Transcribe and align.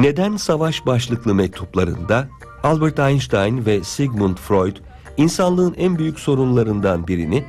Neden 0.00 0.36
Savaş 0.36 0.86
başlıklı 0.86 1.34
mektuplarında 1.34 2.28
Albert 2.62 2.98
Einstein 2.98 3.66
ve 3.66 3.84
Sigmund 3.84 4.36
Freud 4.36 4.76
insanlığın 5.16 5.74
en 5.78 5.98
büyük 5.98 6.20
sorunlarından 6.20 7.08
birini 7.08 7.44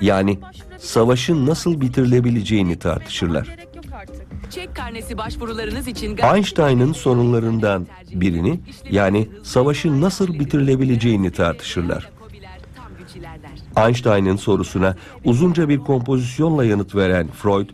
yani 0.00 0.38
savaşın 0.78 1.46
nasıl 1.46 1.80
bitirilebileceğini 1.80 2.78
tartışırlar. 2.78 3.56
Çek 4.50 4.76
karnesi 4.76 5.18
başvurularınız 5.18 5.88
için 5.88 6.16
Einstein'ın 6.34 6.92
sorunlarından 6.92 7.86
birini 8.12 8.60
yani 8.90 9.28
savaşın 9.42 10.00
nasıl 10.00 10.38
bitirilebileceğini 10.38 11.30
tartışırlar. 11.30 12.10
Einstein'ın 13.76 14.36
sorusuna 14.36 14.96
uzunca 15.24 15.68
bir 15.68 15.78
kompozisyonla 15.78 16.64
yanıt 16.64 16.94
veren 16.94 17.28
Freud, 17.28 17.68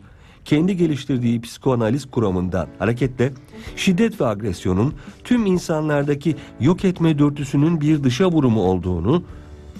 kendi 0.47 0.77
geliştirdiği 0.77 1.41
psikoanaliz 1.41 2.11
kuramından 2.11 2.69
hareketle 2.79 3.33
şiddet 3.77 4.21
ve 4.21 4.27
agresyonun 4.27 4.95
tüm 5.25 5.47
insanlardaki 5.47 6.37
yok 6.61 6.85
etme 6.85 7.19
dürtüsünün 7.19 7.81
bir 7.81 8.05
dışa 8.05 8.31
vurumu 8.31 8.63
olduğunu, 8.63 9.23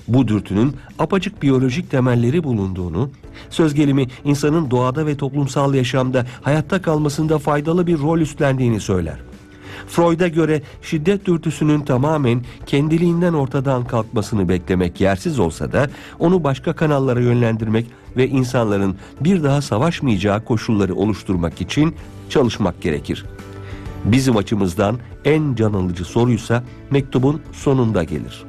bu 0.09 0.29
dürtünün 0.29 0.77
apacık 0.99 1.43
biyolojik 1.43 1.91
temelleri 1.91 2.45
bulunduğunu, 2.45 3.11
söz 3.51 3.75
gelimi 3.75 4.07
insanın 4.25 4.71
doğada 4.71 5.07
ve 5.07 5.17
toplumsal 5.17 5.75
yaşamda 5.75 6.27
hayatta 6.43 6.83
kalmasında 6.83 7.39
faydalı 7.39 7.87
bir 7.87 7.99
rol 7.99 8.19
üstlendiğini 8.19 8.81
söyler. 8.81 9.17
Freud'a 9.89 10.29
göre 10.29 10.63
şiddet 10.83 11.27
dürtüsünün 11.27 11.81
tamamen 11.81 12.43
kendiliğinden 12.67 13.33
ortadan 13.33 13.85
kalkmasını 13.85 14.49
beklemek 14.49 15.01
yersiz 15.01 15.39
olsa 15.39 15.73
da 15.73 15.89
onu 16.19 16.45
başka 16.45 16.73
kanallara 16.73 17.21
yönlendirmek 17.21 17.87
ve 18.17 18.29
insanların 18.29 18.97
bir 19.21 19.45
daha 19.45 19.63
savaşmayacağı 19.63 20.45
koşulları 20.45 20.95
oluşturmak 20.95 21.61
için 21.61 21.95
çalışmak 22.29 22.83
gerekir. 22.83 23.25
Bizim 24.05 24.37
açımızdan 24.37 24.99
en 25.25 25.55
can 25.55 25.73
alıcı 25.73 26.05
soruysa 26.05 26.65
mektubun 26.91 27.43
sonunda 27.53 28.05
gelir. 28.05 28.45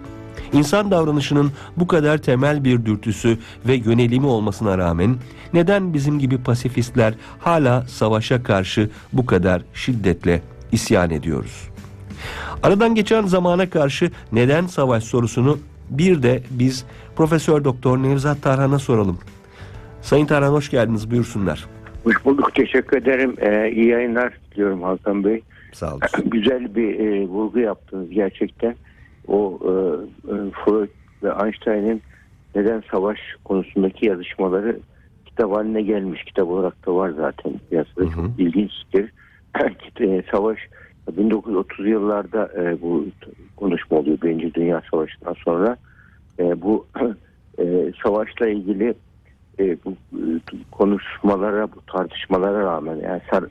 İnsan 0.53 0.91
davranışının 0.91 1.51
bu 1.77 1.87
kadar 1.87 2.17
temel 2.17 2.63
bir 2.63 2.85
dürtüsü 2.85 3.37
ve 3.67 3.75
yönelimi 3.75 4.25
olmasına 4.25 4.77
rağmen 4.77 5.15
neden 5.53 5.93
bizim 5.93 6.19
gibi 6.19 6.37
pasifistler 6.37 7.13
hala 7.39 7.87
savaşa 7.87 8.43
karşı 8.43 8.89
bu 9.13 9.25
kadar 9.25 9.61
şiddetle 9.73 10.41
isyan 10.71 11.09
ediyoruz? 11.09 11.69
Aradan 12.63 12.95
geçen 12.95 13.25
zamana 13.25 13.69
karşı 13.69 14.11
neden 14.31 14.67
savaş 14.67 15.03
sorusunu 15.03 15.57
bir 15.89 16.23
de 16.23 16.43
biz 16.49 16.85
Profesör 17.15 17.63
Doktor 17.63 17.97
Nevzat 17.97 18.41
Tarhan'a 18.41 18.79
soralım. 18.79 19.17
Sayın 20.01 20.25
Tarhan 20.25 20.51
hoş 20.51 20.69
geldiniz 20.69 21.11
buyursunlar. 21.11 21.65
Hoş 22.03 22.25
bulduk 22.25 22.55
teşekkür 22.55 22.97
ederim. 22.97 23.35
Ee, 23.37 23.71
iyi 23.71 23.87
yayınlar 23.87 24.33
diliyorum 24.51 24.83
Hakan 24.83 25.23
Bey. 25.23 25.41
Sağ 25.73 25.91
olun. 25.91 26.01
Güzel 26.25 26.75
bir 26.75 26.99
e, 26.99 27.27
vurgu 27.27 27.59
yaptınız 27.59 28.09
gerçekten. 28.09 28.75
O 29.27 29.59
e, 29.61 29.69
e, 29.69 30.35
Freud 30.65 30.89
ve 31.23 31.29
Einstein'ın 31.43 32.01
neden 32.55 32.83
savaş 32.91 33.19
konusundaki 33.43 34.05
yazışmaları 34.05 34.79
kitap 35.25 35.55
haline 35.55 35.81
gelmiş. 35.81 36.23
Kitap 36.23 36.47
olarak 36.47 36.87
da 36.87 36.95
var 36.95 37.09
zaten. 37.09 37.53
Piyasada 37.69 38.05
çok 38.05 38.29
ilginçtir. 38.37 39.11
E, 40.01 40.23
savaş 40.31 40.59
1930 41.11 41.87
yıllarda 41.87 42.51
e, 42.57 42.81
bu 42.81 43.05
konuşma 43.57 43.97
oluyor. 43.97 44.21
Birinci 44.21 44.53
Dünya 44.53 44.81
Savaşı'ndan 44.91 45.35
sonra. 45.45 45.77
E, 46.39 46.61
bu 46.61 46.87
e, 47.59 47.91
savaşla 48.03 48.47
ilgili 48.47 48.93
e, 49.59 49.77
bu 49.85 49.91
e, 49.91 50.39
konuşmalara, 50.71 51.67
bu 51.71 51.81
tartışmalara 51.87 52.59
rağmen 52.59 52.95
yani 52.95 53.21
sar- 53.31 53.49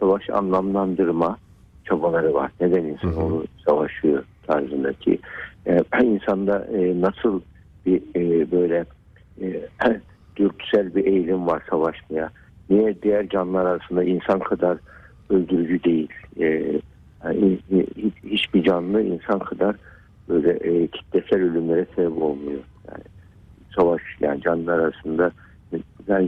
savaş 0.00 0.30
anlamlandırma 0.30 1.38
çabaları 1.84 2.34
var. 2.34 2.50
Neden 2.60 2.84
insan 2.84 3.08
Hı 3.08 3.14
hı. 3.14 3.24
onu 3.24 3.44
savaşıyor 3.68 4.24
tarzındaki. 4.42 5.18
E, 5.66 5.80
insanda 6.02 6.66
e, 6.72 7.00
nasıl 7.00 7.40
bir 7.86 8.02
e, 8.16 8.50
böyle 8.50 8.84
e, 9.42 9.68
dürtüsel 10.36 10.94
bir 10.94 11.04
eğilim 11.06 11.46
var 11.46 11.62
savaşmaya. 11.70 12.30
Niye 12.70 13.02
diğer 13.02 13.28
canlılar 13.28 13.66
arasında 13.66 14.04
insan 14.04 14.38
kadar 14.38 14.78
öldürücü 15.30 15.84
değil. 15.84 16.08
E, 16.40 16.80
yani 17.24 17.58
hiç- 17.96 18.24
hiçbir 18.24 18.62
canlı 18.62 19.02
insan 19.02 19.38
kadar 19.38 19.76
böyle 20.28 20.50
e, 20.52 20.86
kitlesel 20.86 21.42
ölümlere 21.42 21.86
sebep 21.96 22.22
olmuyor. 22.22 22.60
Yani 22.90 23.04
savaş 23.76 24.02
yani 24.20 24.40
canlılar 24.42 24.78
arasında 24.78 25.32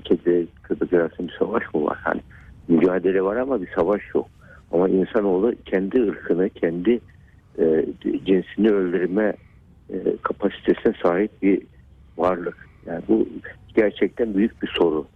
kedi 0.05 0.47
köpek 0.63 0.93
arasında 0.93 1.29
bir 1.29 1.37
savaş 1.39 1.63
mı 1.75 1.85
var? 1.85 1.99
Hani 2.03 2.21
mücadele 2.69 3.23
var 3.23 3.37
ama 3.37 3.63
bir 3.63 3.69
savaş 3.75 4.03
yok. 4.15 4.27
Ama 4.73 4.89
insanoğlu 4.89 5.55
kendi 5.65 6.03
ırkını, 6.03 6.49
kendi 6.49 7.01
e, 7.59 7.87
cinsini 8.25 8.71
öldürme 8.71 9.33
e, 9.93 10.17
kapasitesine 10.23 10.95
sahip 11.03 11.43
bir 11.43 11.63
varlık. 12.19 12.69
Yani 12.87 13.03
bu 13.09 13.29
gerçekten 13.75 14.35
büyük 14.35 14.63
bir 14.63 14.69
soru. 14.79 15.07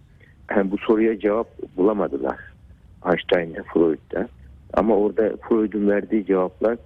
Yani 0.51 0.71
bu 0.71 0.77
soruya 0.77 1.19
cevap 1.19 1.47
bulamadılar 1.77 2.54
Einstein'da, 3.05 3.63
Freud'da. 3.73 4.29
Ama 4.73 4.97
orada 4.97 5.31
Freud'un 5.49 5.89
verdiği 5.89 6.25
cevaplar 6.25 6.77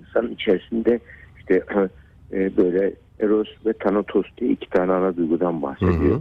insan 0.00 0.32
içerisinde 0.32 1.00
işte 1.38 1.62
e, 2.32 2.56
böyle 2.56 2.94
Eros 3.20 3.48
ve 3.66 3.72
Thanatos 3.72 4.26
diye 4.38 4.50
iki 4.50 4.68
tane 4.70 4.92
ana 4.92 5.16
duygudan 5.16 5.62
bahsediyor. 5.62 6.10
Hı 6.10 6.14
hı. 6.14 6.20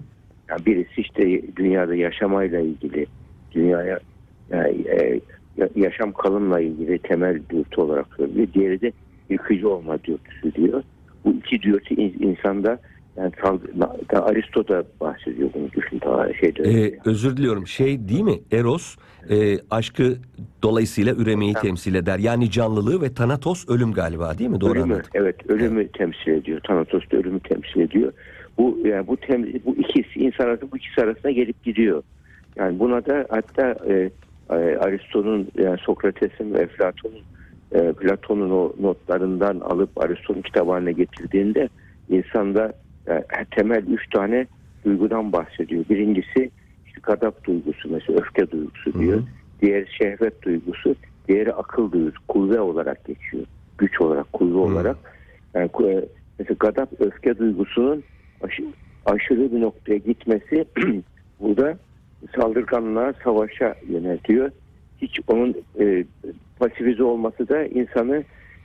Yani 0.50 0.66
birisi 0.66 1.02
işte 1.02 1.42
dünyada 1.56 1.96
yaşamayla 1.96 2.60
ilgili, 2.60 3.06
dünyaya 3.52 4.00
yani, 4.52 4.88
e, 4.88 5.20
ya- 5.58 5.70
yaşam 5.76 6.12
kalımla 6.12 6.60
ilgili 6.60 7.00
temel 7.00 7.42
dürtü 7.50 7.82
olarak 7.82 8.08
söylüyor. 8.18 8.48
Diğeri 8.54 8.82
de 8.82 8.94
yıkıcı 9.30 9.70
olma 9.70 10.04
dürtüsü 10.04 10.54
diyor. 10.54 10.84
Bu 11.26 11.32
iki 11.34 11.62
dürtü 11.62 11.96
in- 11.96 12.28
insanda 12.28 12.80
yani 13.18 13.32
Aristo 14.14 14.68
da 14.68 14.84
bahsediyor 15.02 15.50
bunu 15.54 15.72
düşün 15.72 16.02
daha 16.06 16.34
şeyde. 16.34 16.64
Ee, 16.64 17.00
özür 17.06 17.38
diliyorum. 17.38 17.68
Şey 17.68 18.10
değil 18.10 18.22
mi? 18.22 18.40
Eros 18.52 18.96
e, 19.30 19.58
aşkı 19.72 20.18
dolayısıyla 20.64 21.14
üremeyi 21.14 21.54
temsil 21.54 21.96
eder. 21.96 22.20
Yani 22.20 22.52
canlılığı 22.52 23.02
ve 23.02 23.14
Thanatos 23.14 23.70
ölüm 23.70 23.92
galiba 23.94 24.38
değil 24.38 24.50
mi? 24.50 24.62
Doğru 24.62 24.72
ölümü, 24.72 24.94
anladım. 24.94 25.10
evet 25.14 25.50
ölümü 25.50 25.88
temsil 25.88 26.32
ediyor. 26.32 26.62
Thanatos 26.68 27.04
da 27.12 27.18
ölümü 27.18 27.40
temsil 27.40 27.80
ediyor. 27.80 28.14
Bu 28.58 28.80
yani 28.86 29.08
bu 29.08 29.18
tem, 29.18 29.44
bu 29.66 29.76
ikisi 29.76 30.20
insan 30.20 30.46
arasında 30.46 30.72
bu 30.72 30.78
ikisi 30.78 31.02
arasında 31.02 31.32
gelip 31.32 31.64
gidiyor. 31.64 32.04
Yani 32.56 32.80
buna 32.80 33.06
da 33.06 33.26
hatta 33.30 33.76
e, 33.90 34.10
e, 34.50 34.78
Aristo'nun 34.78 35.48
yani 35.58 35.78
Sokrates'in 35.78 36.54
ve 36.54 36.60
Eflatun'un 36.60 37.22
e, 37.72 37.94
Platon'un 37.94 38.50
o 38.50 38.74
notlarından 38.82 39.60
alıp 39.60 40.04
Aristo'nun 40.04 40.42
kitap 40.42 40.68
haline 40.68 40.92
getirdiğinde 40.92 41.70
insanda 42.10 42.74
temel 43.52 43.84
üç 43.88 44.10
tane 44.10 44.48
duygudan 44.86 45.32
bahsediyor. 45.32 45.86
Birincisi 45.90 46.52
işte 46.86 47.00
gadap 47.04 47.44
duygusu 47.44 47.90
mesela 47.90 48.20
öfke 48.20 48.52
duygusu 48.52 48.94
diyor. 48.94 49.18
Hı 49.18 49.22
hı. 49.22 49.26
Diğeri 49.62 49.86
şehvet 49.98 50.42
duygusu, 50.42 50.96
diğeri 51.28 51.54
akıl 51.54 51.92
duygusu, 51.92 52.18
kuvve 52.28 52.60
olarak 52.60 53.06
geçiyor. 53.06 53.46
Güç 53.78 54.02
olarak, 54.02 54.34
kuvve 54.34 54.58
olarak. 54.58 54.98
Yani 55.54 55.70
e, 55.84 56.06
mesela 56.40 56.56
gadap 56.60 56.90
öfke 57.00 57.38
duygusunun 57.38 58.04
aşı- 58.42 58.74
aşırı 59.06 59.52
bir 59.52 59.62
noktaya 59.62 59.98
gitmesi 59.98 60.66
burada 61.40 61.78
saldırganlığa, 62.36 63.14
savaşa 63.24 63.76
yöneltiyor. 63.88 64.52
Hiç 64.98 65.20
onun 65.28 65.56
e, 65.80 66.06
pasifize 66.60 67.04
olması 67.04 67.50
da 67.50 67.66
insanı 67.66 68.24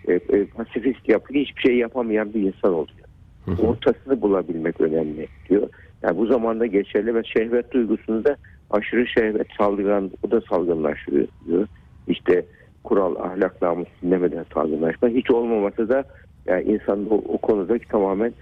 e, 0.09 0.12
e, 0.12 0.44
pasifist 0.44 1.09
yapıyor. 1.09 1.44
Hiçbir 1.44 1.62
şey 1.62 1.77
yapamayan 1.77 2.34
bir 2.34 2.41
insan 2.43 2.72
oluyor. 2.72 3.08
Ortasını 3.56 4.20
bulabilmek 4.20 4.81
önemli 4.81 5.28
diyor. 5.48 5.69
Yani 6.03 6.19
bu 6.19 6.26
zamanda 6.26 6.66
geçerli 6.66 7.14
ve 7.14 7.22
şehvet 7.25 7.72
duygusunu 7.72 8.25
da 8.25 8.36
aşırı 8.70 9.06
şehvet 9.06 9.47
saldırgan, 9.59 10.10
o 10.22 10.31
da 10.31 10.41
salgınlaşıyor 10.41 11.28
diyor. 11.47 11.66
İşte 12.09 12.45
kural, 12.84 13.16
ahlak, 13.16 13.62
namus 13.62 13.89
dinlemeden 14.03 14.45
salgınlaşma. 14.54 15.09
Hiç 15.09 15.30
olmaması 15.30 15.89
da 15.89 16.04
yani 16.47 16.62
insan 16.62 17.10
o, 17.10 17.15
o 17.15 17.39
konudaki 17.39 17.89
tamamen 17.89 18.33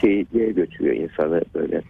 şeyi 0.00 0.26
diye 0.30 0.50
götürüyor 0.52 0.94
insanı 0.94 1.42
böyle. 1.54 1.82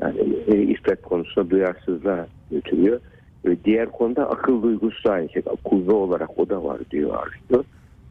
Yani 0.00 0.18
e, 0.46 0.62
iffet 0.62 1.02
konusunda 1.02 1.50
duyarsızlığa 1.50 2.26
götürüyor. 2.50 3.00
Ve 3.44 3.56
diğer 3.64 3.90
konuda 3.90 4.30
akıl 4.30 4.62
duygusu 4.62 5.08
da 5.08 5.12
aynı 5.12 5.28
şey. 5.28 5.42
Kuvve 5.64 5.92
olarak 5.92 6.38
o 6.38 6.48
da 6.48 6.64
var 6.64 6.78
diyor 6.90 7.10
Aristo. 7.14 7.64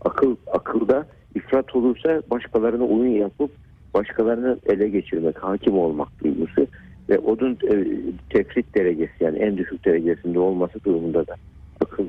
Akıl, 0.06 0.36
akılda 0.54 1.06
ifrat 1.36 1.76
olursa 1.76 2.22
başkalarına 2.32 2.84
oyun 2.84 3.12
yapıp 3.12 3.52
başkalarını 3.94 4.60
ele 4.66 4.90
geçirmek, 4.90 5.44
hakim 5.44 5.78
olmak 5.78 6.24
duygusu 6.24 6.68
ve 7.10 7.18
onun 7.18 7.52
e, 7.54 7.86
tefrit 8.30 8.76
derecesi 8.76 9.14
yani 9.20 9.38
en 9.38 9.58
düşük 9.58 9.86
derecesinde 9.86 10.40
olması 10.40 10.84
durumunda 10.84 11.28
da 11.28 11.36
akıl 11.82 12.06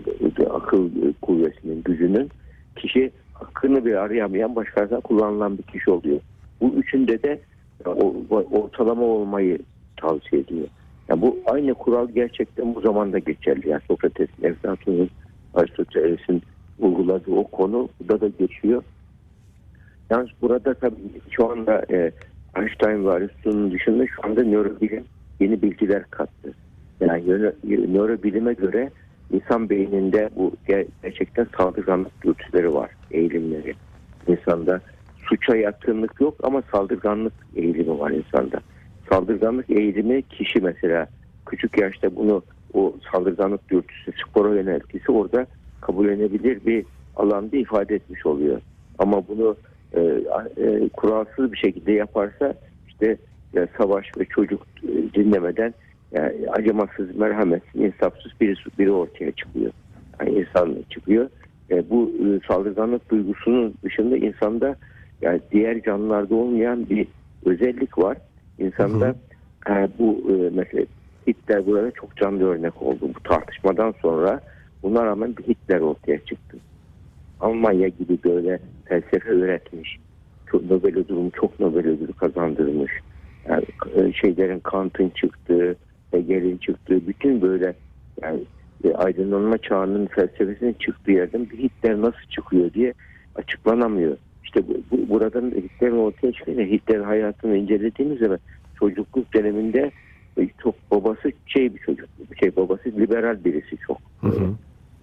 akıl 0.50 0.90
kuvvetinin 1.22 1.82
gücünün 1.82 2.30
kişi 2.76 3.10
hakkını 3.34 3.84
bir 3.84 3.94
arayamayan 3.94 4.56
başkasına 4.56 5.00
kullanılan 5.00 5.58
bir 5.58 5.62
kişi 5.62 5.90
oluyor. 5.90 6.20
Bu 6.60 6.74
üçünde 6.74 7.22
de 7.22 7.40
ortalama 8.50 9.02
olmayı 9.02 9.58
tavsiye 9.96 10.42
ediyor. 10.42 10.66
Yani 11.08 11.22
bu 11.22 11.38
aynı 11.46 11.74
kural 11.74 12.08
gerçekten 12.08 12.74
bu 12.74 12.80
zamanda 12.80 13.18
geçerli. 13.18 13.68
Yani 13.68 13.82
Sokrates'in, 13.88 14.44
Eflatun'un 14.44 15.10
Aristoteles'in 15.54 16.42
uyguladığı 16.78 17.30
o 17.30 17.44
konu 17.44 17.88
burada 18.00 18.20
da 18.20 18.28
geçiyor. 18.38 18.82
Yalnız 20.12 20.30
burada 20.42 20.74
tabii 20.74 21.20
şu 21.30 21.50
anda 21.50 21.84
e, 21.90 22.12
Einstein 22.56 23.06
ve 23.06 23.10
Aristo'nun 23.10 23.72
dışında 23.72 24.06
şu 24.06 24.26
anda 24.26 24.44
nörobilim 24.44 25.04
yeni 25.40 25.62
bilgiler 25.62 26.04
kattı. 26.10 26.54
Yani 27.00 27.22
nöro- 27.22 27.92
nörobilime 27.94 28.52
göre 28.52 28.90
insan 29.32 29.70
beyninde 29.70 30.30
bu 30.36 30.52
ger- 30.68 30.86
gerçekten 31.02 31.46
saldırganlık 31.56 32.24
dürtüleri 32.24 32.74
var, 32.74 32.90
eğilimleri. 33.10 33.74
İnsanda 34.26 34.80
suça 35.28 35.56
yatkınlık 35.56 36.20
yok 36.20 36.34
ama 36.42 36.62
saldırganlık 36.72 37.34
eğilimi 37.56 37.98
var 37.98 38.10
insanda. 38.10 38.60
Saldırganlık 39.10 39.70
eğilimi 39.70 40.22
kişi 40.22 40.60
mesela 40.60 41.06
küçük 41.46 41.78
yaşta 41.78 42.16
bunu 42.16 42.42
o 42.74 42.94
saldırganlık 43.12 43.70
dürtüsü 43.70 44.12
spora 44.26 44.54
yöneltisi 44.54 45.12
orada 45.12 45.46
kabullenebilir 45.80 46.66
bir 46.66 46.84
alanda 47.16 47.56
ifade 47.56 47.94
etmiş 47.94 48.26
oluyor. 48.26 48.60
Ama 48.98 49.28
bunu 49.28 49.56
e, 49.94 50.00
e, 50.56 50.88
kuralsız 50.88 51.52
bir 51.52 51.58
şekilde 51.58 51.92
yaparsa 51.92 52.54
işte 52.88 53.16
ya 53.52 53.68
savaş 53.78 54.06
ve 54.18 54.24
çocuk 54.24 54.66
e, 54.82 55.14
dinlemeden 55.14 55.74
yani 56.12 56.50
acımasız, 56.50 57.16
merhametsiz, 57.16 57.80
insafsız 57.80 58.32
biri, 58.40 58.54
biri 58.78 58.90
ortaya 58.90 59.32
çıkıyor. 59.32 59.72
Yani 60.20 60.38
insan 60.38 60.76
çıkıyor. 60.90 61.28
E, 61.70 61.90
bu 61.90 62.10
e, 62.10 62.46
saldırganlık 62.48 63.10
duygusunun 63.10 63.74
dışında 63.84 64.16
insanda 64.16 64.76
yani 65.22 65.40
diğer 65.52 65.82
canlılarda 65.82 66.34
olmayan 66.34 66.90
bir 66.90 67.06
özellik 67.44 67.98
var. 67.98 68.16
İnsanda 68.58 69.14
e, 69.70 69.88
bu 69.98 70.22
e, 70.30 70.50
mesela 70.54 70.84
Hitler 71.26 71.66
burada 71.66 71.90
çok 71.90 72.16
canlı 72.16 72.44
örnek 72.44 72.82
oldu. 72.82 73.10
Bu 73.14 73.22
tartışmadan 73.22 73.94
sonra 74.02 74.40
buna 74.82 75.04
rağmen 75.04 75.36
bir 75.36 75.42
Hitler 75.42 75.80
ortaya 75.80 76.18
çıktı. 76.18 76.56
Almanya 77.40 77.88
gibi 77.88 78.18
böyle 78.24 78.58
felsefe 78.92 79.30
öğretmiş. 79.30 79.98
Çok 80.50 80.70
Nobel 80.70 80.96
ödülü, 80.96 81.30
çok 81.30 81.60
Nobel 81.60 81.86
ödülü 81.86 82.12
kazandırmış. 82.12 82.92
Yani 83.48 83.64
e, 83.96 84.12
şeylerin 84.12 84.58
Kant'ın 84.60 85.08
çıktığı, 85.08 85.76
Hegel'in 86.10 86.56
çıktığı, 86.56 87.06
bütün 87.06 87.42
böyle 87.42 87.74
yani 88.22 88.40
e, 88.84 88.92
aydınlanma 88.94 89.58
çağının 89.58 90.06
felsefesinin 90.06 90.76
çıktığı 90.78 91.10
yerden 91.10 91.50
bir 91.50 91.58
Hitler 91.58 92.00
nasıl 92.00 92.28
çıkıyor 92.30 92.72
diye 92.72 92.94
açıklanamıyor. 93.34 94.16
İşte 94.44 94.68
bu, 94.68 94.74
bu, 94.90 95.08
buradan 95.08 95.50
Hitler'in 95.50 95.98
ortaya 95.98 96.32
çıkınca 96.32 96.62
Hitler'in 96.62 97.04
hayatını 97.04 97.56
incelediğimiz 97.56 98.18
zaman 98.18 98.38
çocukluk 98.78 99.34
döneminde 99.34 99.90
e, 100.38 100.48
çok 100.62 100.74
babası 100.90 101.32
şey 101.46 101.74
bir 101.74 101.78
çocuk, 101.78 102.08
şey 102.40 102.56
babası 102.56 102.84
liberal 102.84 103.44
birisi 103.44 103.76
çok. 103.86 103.98
Hı 104.20 104.28
hı. 104.28 104.54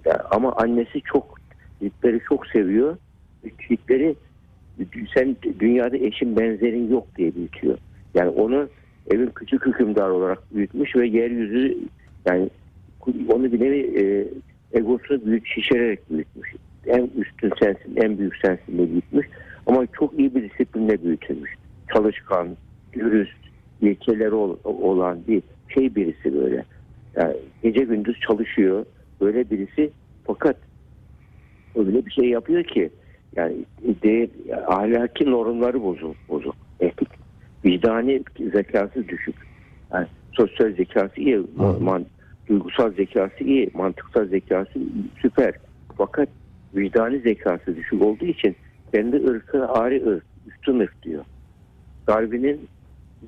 Ya 0.05 0.25
ama 0.31 0.53
annesi 0.53 1.01
çok 1.01 1.39
Hitler'i 1.81 2.19
çok 2.29 2.47
seviyor. 2.47 2.97
Hitler'i 3.43 4.15
sen 5.13 5.35
dünyada 5.59 5.97
eşin 5.97 6.37
benzerin 6.37 6.91
yok 6.91 7.07
diye 7.17 7.35
büyütüyor. 7.35 7.77
Yani 8.13 8.29
onu 8.29 8.69
evin 9.11 9.29
küçük 9.35 9.65
hükümdar 9.65 10.09
olarak 10.09 10.55
büyütmüş 10.55 10.95
ve 10.95 11.07
yeryüzü 11.07 11.77
yani 12.27 12.49
onu 13.27 13.51
bir 13.51 13.59
nevi 13.59 13.99
e, 14.01 14.27
egosunu 14.77 15.25
büyük 15.25 15.47
şişirerek 15.47 16.09
büyütmüş. 16.09 16.53
En 16.85 17.09
üstün 17.17 17.51
sensin, 17.59 17.95
en 17.95 18.17
büyük 18.17 18.35
sensin 18.35 18.77
diye 18.77 18.89
büyütmüş. 18.89 19.27
Ama 19.65 19.87
çok 19.99 20.19
iyi 20.19 20.35
bir 20.35 20.49
disiplinle 20.49 21.03
büyütülmüş. 21.03 21.55
Çalışkan, 21.93 22.57
dürüst, 22.93 23.37
ilkeleri 23.81 24.35
ol- 24.35 24.57
olan 24.63 25.19
bir 25.27 25.43
şey 25.67 25.95
birisi 25.95 26.35
böyle. 26.35 26.65
Yani 27.15 27.35
gece 27.63 27.83
gündüz 27.83 28.19
çalışıyor. 28.19 28.85
Böyle 29.21 29.49
birisi 29.49 29.91
fakat 30.23 30.57
öyle 31.75 32.05
bir 32.05 32.11
şey 32.11 32.25
yapıyor 32.25 32.63
ki 32.63 32.89
yani 33.35 33.55
değer, 34.03 34.29
ahlaki 34.67 35.31
normları 35.31 35.83
bozuk, 35.83 36.15
bozuk. 36.29 36.55
Etik, 36.79 37.09
vicdani 37.65 38.23
zekası 38.53 39.07
düşük. 39.07 39.35
Yani 39.93 40.07
sosyal 40.31 40.71
zekası 40.71 41.21
iyi, 41.21 41.41
man, 41.79 42.05
duygusal 42.47 42.91
zekası 42.91 43.43
iyi, 43.43 43.69
mantıksal 43.73 44.25
zekası 44.25 44.79
süper. 45.21 45.53
Fakat 45.97 46.29
vicdani 46.75 47.19
zekası 47.19 47.75
düşük 47.75 48.01
olduğu 48.01 48.25
için 48.25 48.55
kendi 48.93 49.27
ırkı 49.27 49.67
ari 49.67 50.05
ırk, 50.07 50.23
üstün 50.47 50.79
ırk 50.79 51.03
diyor. 51.03 51.25
Darwin'in 52.07 52.67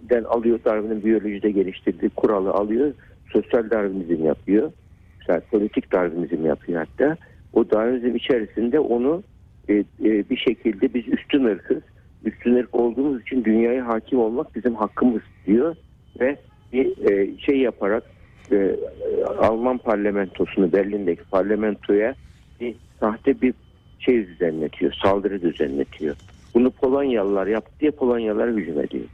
den 0.10 0.24
alıyor, 0.24 0.60
Darwin'in 0.66 1.04
biyolojide 1.04 1.52
geliştirdiği 1.52 2.10
kuralı 2.10 2.52
alıyor, 2.52 2.94
sosyal 3.34 3.70
Darwinizm 3.70 4.26
yapıyor. 4.26 4.72
Mesela 5.20 5.42
politik 5.52 5.94
Darwinizm 5.94 6.46
yapıyor 6.46 6.86
hatta. 6.88 7.18
O 7.54 7.72
Darwinizm 7.72 8.16
içerisinde 8.16 8.80
onu 8.80 9.24
e, 9.72 9.84
e, 10.10 10.30
bir 10.30 10.38
şekilde 10.38 10.94
biz 10.94 11.08
üstün 11.08 11.46
ırkız. 11.46 11.84
Üstün 12.26 12.56
ırk 12.56 12.76
olduğumuz 12.76 13.22
için 13.22 13.44
dünyaya 13.44 13.88
hakim 13.88 14.20
olmak 14.20 14.56
bizim 14.56 14.76
hakkımız 14.76 15.22
diyor 15.48 15.76
ve 16.20 16.38
bir 16.74 17.12
e, 17.12 17.38
şey 17.40 17.58
yaparak 17.58 18.04
e, 18.52 18.56
e, 18.56 18.76
Alman 19.24 19.78
parlamentosunu 19.78 20.74
Berlin'deki 20.74 21.24
parlamentoya 21.24 22.16
bir 22.60 22.76
sahte 23.00 23.42
bir 23.42 23.54
şey 24.00 24.28
düzenletiyor, 24.28 24.94
saldırı 25.04 25.42
düzenletiyor. 25.42 26.16
Bunu 26.54 26.72
Polonyalılar 26.72 27.48
yaptı 27.48 27.72
diye 27.80 27.92
Polonyalılar 27.92 28.50
hücum 28.50 28.80
ediyor. 28.80 29.06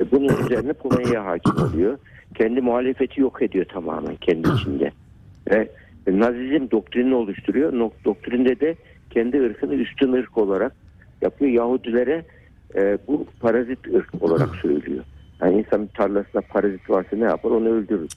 E, 0.00 0.10
bunun 0.10 0.44
üzerine 0.44 0.72
Polonya 0.72 1.26
hakim 1.26 1.62
oluyor. 1.62 1.98
Kendi 2.34 2.60
muhalefeti 2.60 3.20
yok 3.20 3.42
ediyor 3.42 3.64
tamamen 3.64 4.16
kendi 4.16 4.48
içinde. 4.48 4.90
Ve 5.50 5.68
Nazizm 6.06 6.70
doktrinini 6.70 7.14
oluşturuyor. 7.14 7.90
Doktrinde 8.04 8.60
de 8.60 8.74
kendi 9.10 9.40
ırkını 9.40 9.74
üstün 9.74 10.12
ırk 10.12 10.38
olarak 10.38 10.72
yapıyor. 11.22 11.50
Yahudilere 11.50 12.24
e, 12.74 12.98
bu 13.06 13.26
parazit 13.40 13.86
ırk 13.94 14.22
olarak 14.22 14.56
söylüyor. 14.56 15.04
Yani 15.40 15.58
insan 15.58 15.86
tarlasında 15.86 16.42
parazit 16.48 16.90
varsa 16.90 17.16
ne 17.16 17.24
yapar? 17.24 17.50
Onu 17.50 17.68
öldürür. 17.68 18.08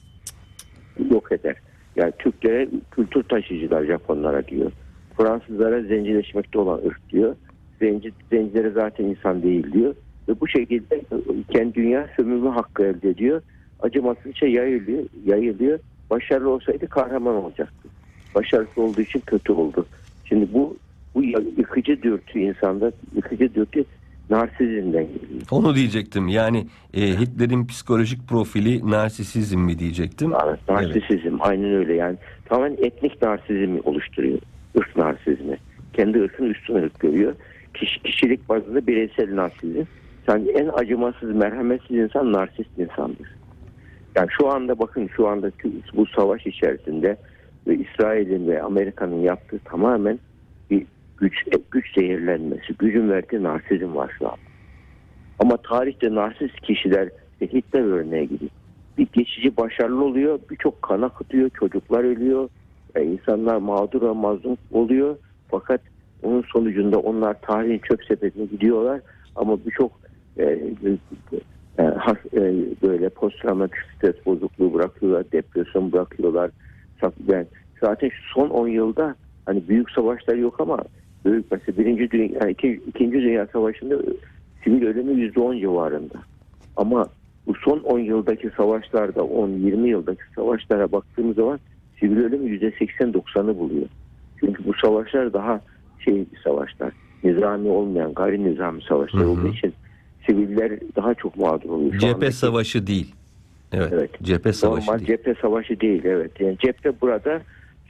Yok 1.10 1.32
eder. 1.32 1.56
Yani 1.96 2.12
Türklere 2.18 2.68
kültür 2.90 3.22
taşıyıcılar 3.22 3.84
Japonlara 3.84 4.46
diyor. 4.46 4.72
Fransızlara 5.16 5.82
zencileşmekte 5.82 6.58
olan 6.58 6.80
ırk 6.86 7.10
diyor. 7.10 7.36
Zenci, 7.78 8.12
zencilere 8.30 8.70
zaten 8.70 9.04
insan 9.04 9.42
değil 9.42 9.72
diyor. 9.72 9.94
Ve 10.28 10.40
bu 10.40 10.48
şekilde 10.48 11.02
kendi 11.50 11.74
dünya 11.74 12.08
sömürme 12.16 12.50
hakkı 12.50 12.82
elde 12.82 13.10
ediyor. 13.10 13.42
Acımasızca 13.80 14.46
yayılıyor, 14.46 15.04
yayılıyor. 15.24 15.78
Başarılı 16.10 16.50
olsaydı 16.50 16.86
kahraman 16.86 17.34
olacaktı. 17.34 17.88
Başarısız 18.34 18.78
olduğu 18.78 19.00
için 19.00 19.20
kötü 19.20 19.52
oldu. 19.52 19.86
Şimdi 20.24 20.52
bu 20.52 20.76
bu 21.14 21.22
yıkıcı 21.58 22.02
dürtü 22.02 22.38
insanda, 22.38 22.92
yıkıcı 23.16 23.54
dürtü 23.54 23.84
narsizmden 24.30 25.06
geliyor. 25.06 25.42
Onu 25.50 25.74
diyecektim. 25.74 26.28
Yani 26.28 26.66
e, 26.94 27.00
Hitler'in 27.00 27.66
psikolojik 27.66 28.28
profili 28.28 28.90
narsisizm 28.90 29.58
mi 29.58 29.78
diyecektim. 29.78 30.32
Evet, 30.46 30.60
narsisizm 30.68 31.36
aynen 31.40 31.74
öyle 31.74 31.94
yani 31.94 32.16
tamamen 32.44 32.72
etnik 32.72 33.22
narsizmi 33.22 33.80
oluşturuyor. 33.80 34.38
Irk 34.74 34.96
narsizmi. 34.96 35.56
Kendi 35.92 36.22
ırkını 36.22 36.48
üstün 36.48 36.74
ırk 36.74 37.00
görüyor. 37.00 37.34
Kişi, 37.74 38.02
kişilik 38.02 38.48
bazında 38.48 38.86
bireysel 38.86 39.36
narsizm. 39.36 39.82
Yani 40.28 40.50
en 40.50 40.68
acımasız, 40.68 41.30
merhametsiz 41.34 41.96
insan 41.96 42.32
narsist 42.32 42.78
insandır. 42.78 43.28
Yani 44.14 44.28
şu 44.38 44.48
anda 44.48 44.78
bakın 44.78 45.10
şu 45.16 45.28
anda 45.28 45.50
bu 45.96 46.06
savaş 46.06 46.46
içerisinde 46.46 47.16
ve 47.66 47.76
İsrail'in 47.76 48.48
ve 48.48 48.62
Amerika'nın 48.62 49.20
yaptığı 49.20 49.58
tamamen 49.58 50.18
güç 51.22 51.34
güç 51.70 51.94
zehirlenmesi, 51.94 52.74
gücün 52.78 53.10
verdiği 53.10 53.42
narsizm 53.42 53.94
var. 53.94 54.18
Ama 55.38 55.56
tarihte 55.56 56.14
narsist 56.14 56.60
kişiler 56.60 57.08
işte 57.32 57.58
Hitler 57.58 57.80
örneği 57.80 58.28
gibi 58.28 58.48
bir 58.98 59.08
geçici 59.12 59.56
başarılı 59.56 60.04
oluyor, 60.04 60.38
birçok 60.50 60.82
kan 60.82 61.02
akıtıyor, 61.02 61.50
çocuklar 61.50 62.04
ölüyor, 62.04 62.48
e, 62.94 63.04
insanlar 63.04 63.56
mağdur 63.56 64.02
ve 64.02 64.12
mazlum 64.12 64.56
oluyor. 64.72 65.16
Fakat 65.48 65.80
onun 66.22 66.44
sonucunda 66.52 66.98
onlar 66.98 67.40
tarihin 67.40 67.78
çöp 67.78 68.04
sepetine 68.04 68.44
gidiyorlar 68.44 69.00
ama 69.36 69.58
birçok 69.66 69.92
e, 70.38 70.44
e, 70.44 71.82
e, 72.34 72.40
böyle 72.82 73.08
posttraumatik 73.08 73.78
stres 73.96 74.26
bozukluğu 74.26 74.74
bırakıyorlar, 74.74 75.32
depresyon 75.32 75.92
bırakıyorlar. 75.92 76.50
Yani 77.28 77.46
zaten 77.80 78.10
son 78.34 78.50
10 78.50 78.68
yılda 78.68 79.14
hani 79.46 79.68
büyük 79.68 79.90
savaşlar 79.90 80.34
yok 80.34 80.60
ama 80.60 80.78
büyük 81.24 81.52
mesela 81.52 81.78
birinci 81.78 82.10
dünya, 82.10 82.48
iki, 82.48 82.80
ikinci 82.86 83.16
dünya 83.22 83.46
savaşında 83.46 83.94
sivil 84.64 84.86
ölümü 84.86 85.12
%10 85.12 85.60
civarında. 85.60 86.18
Ama 86.76 87.06
bu 87.46 87.54
son 87.54 87.78
10 87.78 87.98
yıldaki 87.98 88.50
savaşlarda 88.56 89.20
10-20 89.20 89.86
yıldaki 89.86 90.22
savaşlara 90.34 90.92
baktığımız 90.92 91.36
zaman 91.36 91.60
sivil 92.00 92.16
ölüm 92.16 92.46
%80-90'ı 92.46 93.58
buluyor. 93.58 93.86
Çünkü 94.40 94.64
bu 94.64 94.72
savaşlar 94.82 95.32
daha 95.32 95.60
şey 96.04 96.14
bir 96.14 96.38
savaşlar. 96.44 96.92
Nizami 97.24 97.68
olmayan 97.68 98.14
gayri 98.14 98.44
nizami 98.44 98.82
savaşlar 98.88 99.22
Hı 99.22 99.26
hı. 99.26 99.30
olduğu 99.30 99.48
için 99.48 99.72
siviller 100.26 100.72
daha 100.96 101.14
çok 101.14 101.36
mağdur 101.36 101.70
oluyor. 101.70 101.92
Şu 101.92 101.98
Cephe 101.98 102.14
andaki- 102.26 102.32
savaşı 102.32 102.86
değil. 102.86 103.14
Evet. 103.72 103.92
Evet. 103.92 104.10
Cephe 104.22 104.52
savaşı 104.52 104.86
Normal 104.86 104.98
değil. 104.98 105.08
cephe 105.08 105.34
savaşı 105.42 105.80
değil 105.80 106.04
evet. 106.04 106.40
Yani 106.40 106.56
cephe 106.58 107.00
burada 107.00 107.40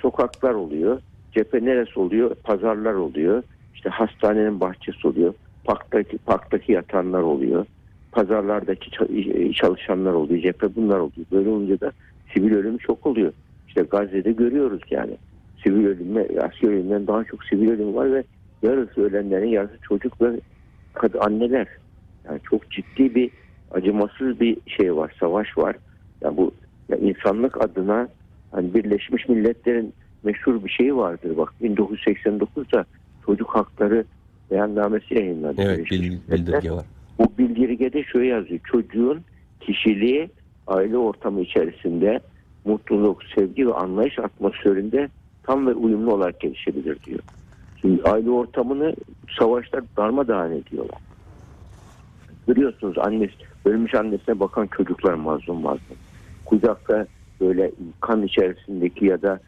sokaklar 0.02 0.54
oluyor. 0.54 1.00
Cephe 1.34 1.64
neresi 1.64 2.00
oluyor? 2.00 2.34
Pazarlar 2.34 2.94
oluyor. 2.94 3.42
İşte 3.74 3.90
hastanenin 3.90 4.60
bahçesi 4.60 5.08
oluyor. 5.08 5.34
Parktaki, 5.64 6.18
parktaki 6.18 6.72
yatanlar 6.72 7.22
oluyor. 7.22 7.66
Pazarlardaki 8.12 8.90
ça- 8.90 9.54
çalışanlar 9.54 10.12
oluyor. 10.12 10.42
Cephe 10.42 10.76
bunlar 10.76 10.98
oluyor. 10.98 11.26
Böyle 11.32 11.48
olunca 11.48 11.80
da 11.80 11.92
sivil 12.34 12.54
ölüm 12.54 12.78
çok 12.78 13.06
oluyor. 13.06 13.32
İşte 13.68 13.82
Gazze'de 13.82 14.32
görüyoruz 14.32 14.80
yani. 14.90 15.16
Sivil 15.64 15.86
ölümle, 15.86 16.28
asker 16.40 16.68
ölümünden 16.68 17.06
daha 17.06 17.24
çok 17.24 17.44
sivil 17.44 17.70
ölüm 17.70 17.94
var 17.94 18.12
ve 18.12 18.24
yarısı 18.62 19.02
ölenlerin 19.02 19.48
yarısı 19.48 19.78
çocuk 19.82 20.22
ve 20.22 20.30
anneler. 21.20 21.66
Yani 22.24 22.40
çok 22.50 22.70
ciddi 22.70 23.14
bir 23.14 23.30
acımasız 23.70 24.40
bir 24.40 24.56
şey 24.66 24.96
var, 24.96 25.16
savaş 25.20 25.58
var. 25.58 25.76
Yani 26.20 26.36
bu 26.36 26.52
ya 26.88 26.96
insanlık 26.96 27.64
adına 27.64 28.08
hani 28.50 28.74
Birleşmiş 28.74 29.28
Milletler'in 29.28 29.94
meşhur 30.24 30.64
bir 30.64 30.70
şeyi 30.70 30.96
vardır. 30.96 31.36
Bak 31.36 31.52
1989'da 31.62 32.84
çocuk 33.26 33.48
hakları 33.56 34.04
beyannamesi 34.50 35.14
yayınlandı. 35.14 35.62
Evet 35.62 35.76
Birleşmiş 35.78 36.00
bil- 36.00 36.10
Milletler. 36.10 36.38
bildirge 36.38 36.70
var. 36.70 36.84
Bu 37.18 37.32
bildirgede 37.38 38.04
şöyle 38.04 38.26
yazıyor. 38.26 38.60
Çocuğun 38.64 39.20
kişiliği 39.60 40.30
aile 40.66 40.96
ortamı 40.96 41.40
içerisinde 41.40 42.20
mutluluk, 42.64 43.22
sevgi 43.34 43.68
ve 43.68 43.74
anlayış 43.74 44.18
atmosferinde 44.18 45.08
tam 45.42 45.66
ve 45.66 45.74
uyumlu 45.74 46.14
olarak 46.14 46.40
gelişebilir 46.40 46.98
diyor. 47.06 47.20
Şimdi 47.80 48.02
aile 48.02 48.30
ortamını 48.30 48.94
savaşlar 49.38 49.84
darmadağın 49.96 50.52
ediyorlar. 50.52 50.98
Görüyorsunuz 52.46 52.98
annesi, 52.98 53.32
ölmüş 53.64 53.94
annesine 53.94 54.40
bakan 54.40 54.66
çocuklar 54.76 55.14
mazlum 55.14 55.60
mazlum. 55.60 55.96
Kucakta 56.44 57.06
böyle 57.40 57.70
kan 58.00 58.22
içerisindeki 58.22 59.06
ya 59.06 59.22
da 59.22 59.40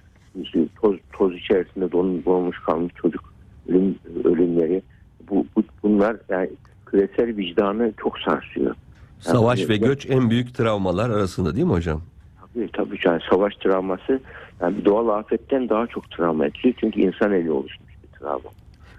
işte 0.43 0.67
toz, 0.83 0.97
toz 1.13 1.35
içerisinde 1.35 1.93
don, 1.93 2.25
donmuş 2.25 2.59
kalmış 2.59 2.95
çocuk 2.95 3.35
ölüm, 3.69 3.99
ölümleri. 4.25 4.83
Bu, 5.31 5.47
bu, 5.57 5.63
bunlar 5.83 6.17
yani 6.29 6.51
küresel 6.87 7.37
vicdanı 7.37 7.93
çok 8.03 8.19
sarsıyor. 8.19 8.75
Savaş 9.21 9.61
Yani- 9.61 9.69
ve 9.69 9.77
göç 9.77 10.11
en 10.11 10.31
büyük 10.31 10.55
travmalar 10.55 11.11
arasında 11.11 11.55
değil 11.55 11.67
mi 11.67 11.73
hocam? 11.73 12.03
Tabii 12.55 12.69
tabii 12.73 12.99
yani 13.05 13.21
savaş 13.31 13.57
travması 13.57 14.21
yani 14.61 14.77
bir 14.79 14.85
doğal 14.85 15.09
afetten 15.09 15.69
daha 15.69 15.87
çok 15.87 16.11
travma 16.11 16.47
ediyor. 16.47 16.75
Çünkü 16.81 17.01
insan 17.01 17.33
eli 17.33 17.51
oluşmuş 17.51 17.93
bir 18.03 18.19
travma. 18.19 18.51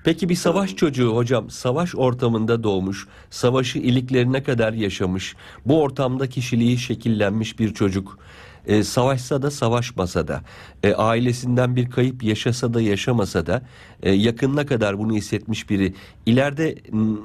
Peki 0.06 0.30
bir 0.30 0.36
savaş 0.36 0.76
çocuğu 0.76 1.16
hocam 1.16 1.50
savaş 1.50 1.96
ortamında 1.96 2.64
doğmuş, 2.64 3.08
savaşı 3.30 3.80
iliklerine 3.80 4.44
kadar 4.44 4.74
yaşamış, 4.74 5.36
bu 5.66 5.82
ortamda 5.82 6.30
kişiliği 6.30 6.78
şekillenmiş 6.78 7.60
bir 7.60 7.74
çocuk, 7.74 8.20
e, 8.68 8.84
savaşsa 8.84 9.42
da 9.42 9.52
savaşmasa 9.52 10.28
da, 10.28 10.42
e, 10.84 10.94
ailesinden 10.94 11.76
bir 11.76 11.90
kayıp 11.90 12.24
yaşasa 12.24 12.74
da 12.74 12.82
yaşamasa 12.82 13.46
da, 13.46 13.62
e, 14.04 14.12
yakınına 14.12 14.66
kadar 14.66 15.00
bunu 15.00 15.14
hissetmiş 15.14 15.70
biri, 15.70 15.94
ileride 16.26 16.76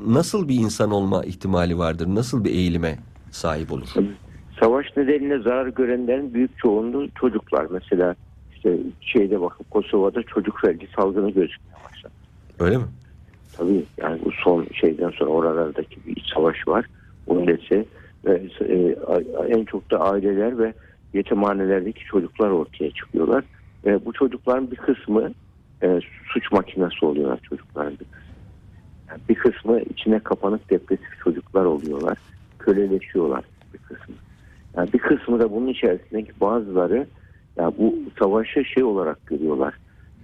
nasıl 0.07 0.49
bir 0.49 0.55
insan 0.55 0.91
olma 0.91 1.25
ihtimali 1.25 1.79
vardır, 1.79 2.07
nasıl 2.09 2.45
bir 2.45 2.51
eğilime 2.51 2.99
sahip 3.31 3.73
olur? 3.73 3.89
Savaş 4.61 4.87
nedeniyle 4.97 5.39
zarar 5.39 5.67
görenlerin 5.67 6.35
büyük 6.35 6.59
çoğunluğu 6.59 7.09
çocuklar. 7.21 7.67
Mesela 7.71 8.15
işte 8.55 8.77
şeyde 9.01 9.41
bakın 9.41 9.67
Kosova'da 9.71 10.23
çocuk 10.23 10.61
felci 10.61 10.89
salgını 10.97 11.31
gözükmeye 11.31 11.85
başladı. 11.91 12.13
Öyle 12.59 12.77
mi? 12.77 12.85
Tabii 13.57 13.85
yani 13.99 14.21
bu 14.25 14.31
son 14.45 14.67
şeyden 14.81 15.11
sonra 15.11 15.31
oralardaki 15.31 15.97
bir 16.07 16.33
savaş 16.35 16.69
var. 16.69 16.87
Onun 17.27 17.47
ve 18.25 18.43
e, 18.61 18.97
en 19.49 19.65
çok 19.65 19.91
da 19.91 20.01
aileler 20.01 20.59
ve 20.59 20.75
yetimhanelerdeki 21.15 22.05
çocuklar 22.05 22.51
ortaya 22.51 22.91
çıkıyorlar. 22.91 23.45
Ve 23.85 24.05
bu 24.05 24.13
çocukların 24.13 24.71
bir 24.71 24.77
kısmı 24.77 25.31
e, 25.83 26.01
suç 26.27 26.53
makinesi 26.53 27.05
oluyorlar 27.05 27.41
çocukların 27.43 27.93
bir. 27.93 28.07
Yani 29.11 29.21
bir 29.29 29.35
kısmı 29.35 29.81
içine 29.81 30.19
kapanık 30.19 30.71
depresif 30.71 31.21
çocuklar 31.25 31.65
oluyorlar. 31.65 32.19
Köleleşiyorlar 32.59 33.45
bir 33.75 33.79
kısmı. 33.79 34.15
Yani 34.77 34.93
bir 34.93 34.99
kısmı 34.99 35.41
da 35.41 35.53
bunun 35.53 35.67
içerisindeki 35.67 36.33
bazıları 36.41 37.07
yani 37.57 37.75
bu 37.79 37.95
savaşı 38.19 38.65
şey 38.65 38.83
olarak 38.83 39.27
görüyorlar. 39.27 39.75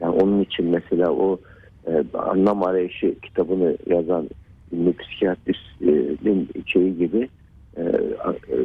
Yani 0.00 0.14
onun 0.14 0.40
için 0.40 0.66
mesela 0.66 1.10
o 1.10 1.40
e, 1.86 2.04
anlam 2.18 2.62
arayışı 2.62 3.20
kitabını 3.20 3.76
yazan 3.86 4.28
ünlü 4.72 4.92
psikiyatristin 4.96 6.48
şeyi 6.66 6.98
gibi 6.98 7.28
e, 7.76 7.82
e, 7.82 8.56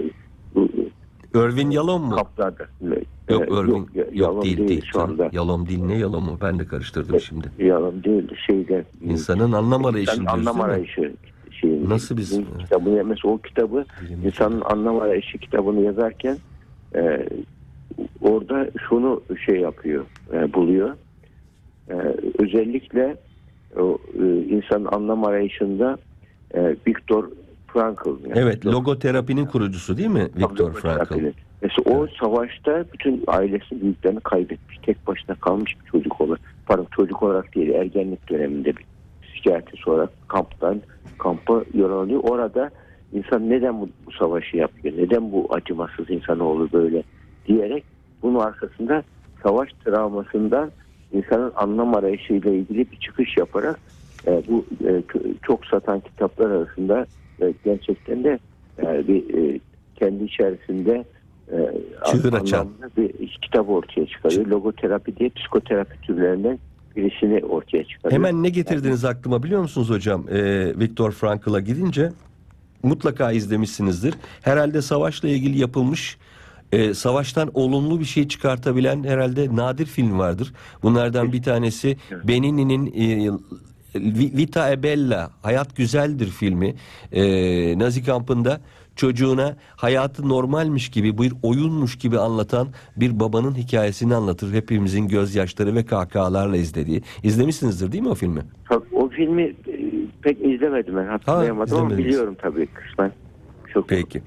bu 0.56 0.70
Irvin 1.36 1.70
Yalom 1.72 2.04
mu? 2.04 2.16
kaplarda. 2.16 2.68
Yok 3.30 3.42
E, 3.42 3.62
Irvin, 3.62 3.74
yok, 3.74 3.88
yalan 4.14 4.42
değil 4.42 4.68
değil. 4.68 4.86
şu 4.94 5.02
anda. 5.02 5.30
Yalom 5.32 5.68
değil 5.68 5.84
ne 5.84 5.98
Yalom'u 5.98 6.38
ben 6.42 6.60
de 6.60 6.66
karıştırdım 6.66 7.20
şimdi. 7.20 7.52
Yalan 7.60 8.04
değil 8.04 8.32
şeyde. 8.48 8.86
İnsanın 9.02 9.52
anlam 9.52 9.86
arayışı 9.86 10.12
diyoruz 10.16 10.34
anlam 10.34 10.56
değil 10.56 10.66
arayışı 10.66 11.14
şeyi. 11.62 11.90
Nasıl 11.90 12.18
biz- 12.18 12.42
Kitabını, 12.60 13.04
mesela 13.04 13.34
o 13.34 13.38
kitabı 13.38 13.86
Bilim- 14.02 14.26
insanın 14.28 14.62
anlam 14.62 15.00
arayışı 15.00 15.38
kitabını 15.38 15.82
yazarken 15.82 16.38
e, 16.96 17.30
orada 18.22 18.68
şunu 18.90 19.22
şey 19.46 19.60
yapıyor, 19.60 20.06
e, 20.34 20.54
buluyor. 20.54 20.96
E, 21.90 21.94
özellikle 22.40 23.16
o 23.80 23.98
e, 24.24 24.26
insanın 24.44 24.86
anlam 24.92 25.24
arayışında 25.26 25.98
e, 26.54 26.76
Viktor 26.88 27.30
Frankl. 27.74 28.08
yani 28.08 28.34
Evet, 28.40 28.66
logoterapinin 28.66 29.46
kurucusu 29.46 29.98
değil 29.98 30.10
mi 30.10 30.30
Viktor 30.38 30.74
Frankl? 30.74 31.13
Mesela 31.62 31.98
o 31.98 32.08
savaşta 32.20 32.86
bütün 32.94 33.24
ailesi 33.28 33.82
büyüklerini 33.82 34.20
kaybetmiş. 34.20 34.78
Tek 34.78 35.08
başına 35.08 35.36
kalmış 35.36 35.75
bir 35.80 35.92
çocuk 35.92 36.22
olarak. 36.22 36.40
Pardon 36.66 36.88
çocuk 36.96 37.24
olarak 37.24 37.56
değil 37.56 37.70
ergenlik 37.70 38.30
döneminde 38.30 38.75
bir 38.78 38.86
psikiyatrist 39.22 39.88
olarak 39.88 40.10
kamptan 40.28 40.82
kampa 41.18 41.63
yollanıyor. 41.74 42.20
Orada 42.24 42.70
insan 43.13 43.50
neden 43.50 43.82
bu, 43.82 43.90
bu 44.06 44.12
savaşı 44.12 44.58
yapıyor? 44.58 44.98
Neden 44.98 45.32
bu 45.32 45.48
acımasız 45.50 46.10
insanoğlu 46.10 46.70
böyle 46.74 47.04
diyerek 47.48 47.84
bunun 48.22 48.40
arkasında 48.40 49.04
savaş 49.44 49.70
travmasından 49.86 50.72
insanın 51.13 51.51
anlam 51.56 51.96
arayışıyla 51.96 52.51
ilgili 52.51 52.92
bir 52.92 52.98
çıkış 52.98 53.38
yaparak 53.38 53.80
e, 54.28 54.42
bu 54.50 54.66
e, 54.88 55.04
çok 55.42 55.66
satan 55.66 56.00
kitaplar 56.00 56.51
arasında 56.51 57.06
e, 57.42 57.54
gerçekten 57.66 58.24
de 58.24 58.40
e, 58.80 59.08
bir 59.08 59.54
e, 59.56 59.60
kendi 59.96 60.24
içerisinde 60.24 61.06
e, 61.52 61.58
Çığır 62.12 62.34
an- 62.34 62.40
açan. 62.40 62.70
bir 62.98 63.28
kitap 63.42 63.70
ortaya 63.70 64.06
çıkarıyor. 64.06 64.46
Logoterapi 64.46 65.18
diye 65.18 65.30
psikoterapi 65.30 66.02
türlerinden 66.02 66.60
birisini 66.96 67.46
ortaya 67.46 67.84
çıkarıyor. 67.84 68.12
Hemen 68.20 68.44
ne 68.44 68.50
getirdiniz 68.50 69.06
aklıma 69.06 69.44
biliyor 69.44 69.62
musunuz 69.62 69.90
hocam? 69.90 70.26
Ee, 70.32 70.74
Viktor 70.80 71.12
Frankl'a 71.12 71.60
gidince 71.60 72.10
mutlaka 72.84 73.32
izlemişsinizdir. 73.32 74.14
Herhalde 74.42 74.82
savaşla 74.82 75.28
ilgili 75.30 75.58
yapılmış 75.60 76.18
e, 76.72 76.94
savaştan 76.94 77.52
olumlu 77.54 78.00
bir 78.00 78.06
şey 78.06 78.28
çıkartabilen 78.28 79.04
herhalde 79.04 79.56
nadir 79.56 79.86
film 79.86 80.20
vardır. 80.20 80.54
Bunlardan 80.84 81.32
bir 81.34 81.44
tanesi 81.44 81.98
Benini'nin 82.24 82.86
e, 82.88 83.32
Vita 83.96 84.72
e 84.72 84.84
Bella, 84.84 85.30
Hayat 85.42 85.76
Güzeldir 85.76 86.28
filmi. 86.28 86.76
E, 87.12 87.80
Nazi 87.80 88.04
kampında 88.06 88.62
çocuğuna 88.96 89.56
hayatı 89.76 90.30
normalmiş 90.30 90.90
gibi 90.90 91.18
bir 91.18 91.34
oyunmuş 91.44 91.98
gibi 91.98 92.20
anlatan 92.20 92.68
bir 92.98 93.20
babanın 93.20 93.56
hikayesini 93.56 94.16
anlatır. 94.16 94.54
Hepimizin 94.54 95.08
gözyaşları 95.08 95.76
ve 95.76 95.86
kahkahalarla 95.86 96.58
izlediği. 96.58 97.02
İzlemişsinizdir 97.24 97.92
değil 97.92 98.04
mi 98.04 98.10
o 98.10 98.16
filmi? 98.16 98.42
Tabii 98.70 98.86
o 98.96 99.10
filmi 99.10 99.44
e, 99.44 99.56
pek 100.22 100.46
izlemedim 100.46 100.96
ben 100.96 101.06
hatırlayamadım 101.08 101.78
ama 101.78 101.86
izlemediniz. 101.86 102.06
biliyorum 102.06 102.36
tabii 102.42 102.68
kısmen. 102.68 103.12
Çok 103.74 103.90
Peki. 103.90 104.22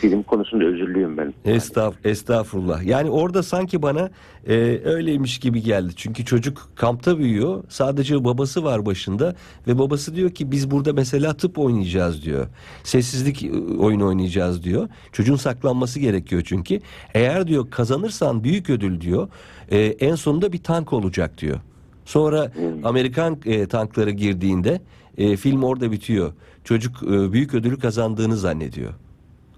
film 0.00 0.22
konusunda 0.22 0.64
özürlüyüm 0.64 1.16
ben. 1.16 1.34
Estağf, 1.44 1.94
estağfurullah. 2.04 2.82
Yani 2.82 3.10
orada 3.10 3.42
sanki 3.42 3.82
bana 3.82 4.10
e, 4.46 4.54
öyleymiş 4.84 5.38
gibi 5.38 5.62
geldi. 5.62 5.92
Çünkü 5.96 6.24
çocuk 6.24 6.68
kampta 6.76 7.18
büyüyor. 7.18 7.64
Sadece 7.68 8.24
babası 8.24 8.64
var 8.64 8.86
başında 8.86 9.34
ve 9.66 9.78
babası 9.78 10.16
diyor 10.16 10.30
ki 10.30 10.50
biz 10.50 10.70
burada 10.70 10.92
mesela 10.92 11.36
tıp 11.36 11.58
oynayacağız 11.58 12.22
diyor. 12.24 12.46
Sessizlik 12.84 13.42
e, 13.44 13.50
oyunu 13.78 14.06
oynayacağız 14.06 14.62
diyor. 14.64 14.88
Çocuğun 15.12 15.36
saklanması 15.36 16.00
gerekiyor 16.00 16.42
çünkü. 16.44 16.80
Eğer 17.14 17.46
diyor 17.46 17.70
kazanırsan 17.70 18.44
büyük 18.44 18.70
ödül 18.70 19.00
diyor. 19.00 19.28
e, 19.70 19.78
en 19.78 20.14
sonunda 20.14 20.52
bir 20.52 20.62
tank 20.62 20.92
olacak 20.92 21.38
diyor. 21.38 21.60
Sonra 22.04 22.52
Amerikan 22.84 23.38
e, 23.46 23.66
tankları 23.66 24.10
girdiğinde 24.10 24.80
e, 25.18 25.36
film 25.36 25.62
orada 25.62 25.92
bitiyor. 25.92 26.32
Çocuk 26.64 27.02
e, 27.02 27.32
büyük 27.32 27.54
ödülü 27.54 27.78
kazandığını 27.78 28.36
zannediyor. 28.36 28.92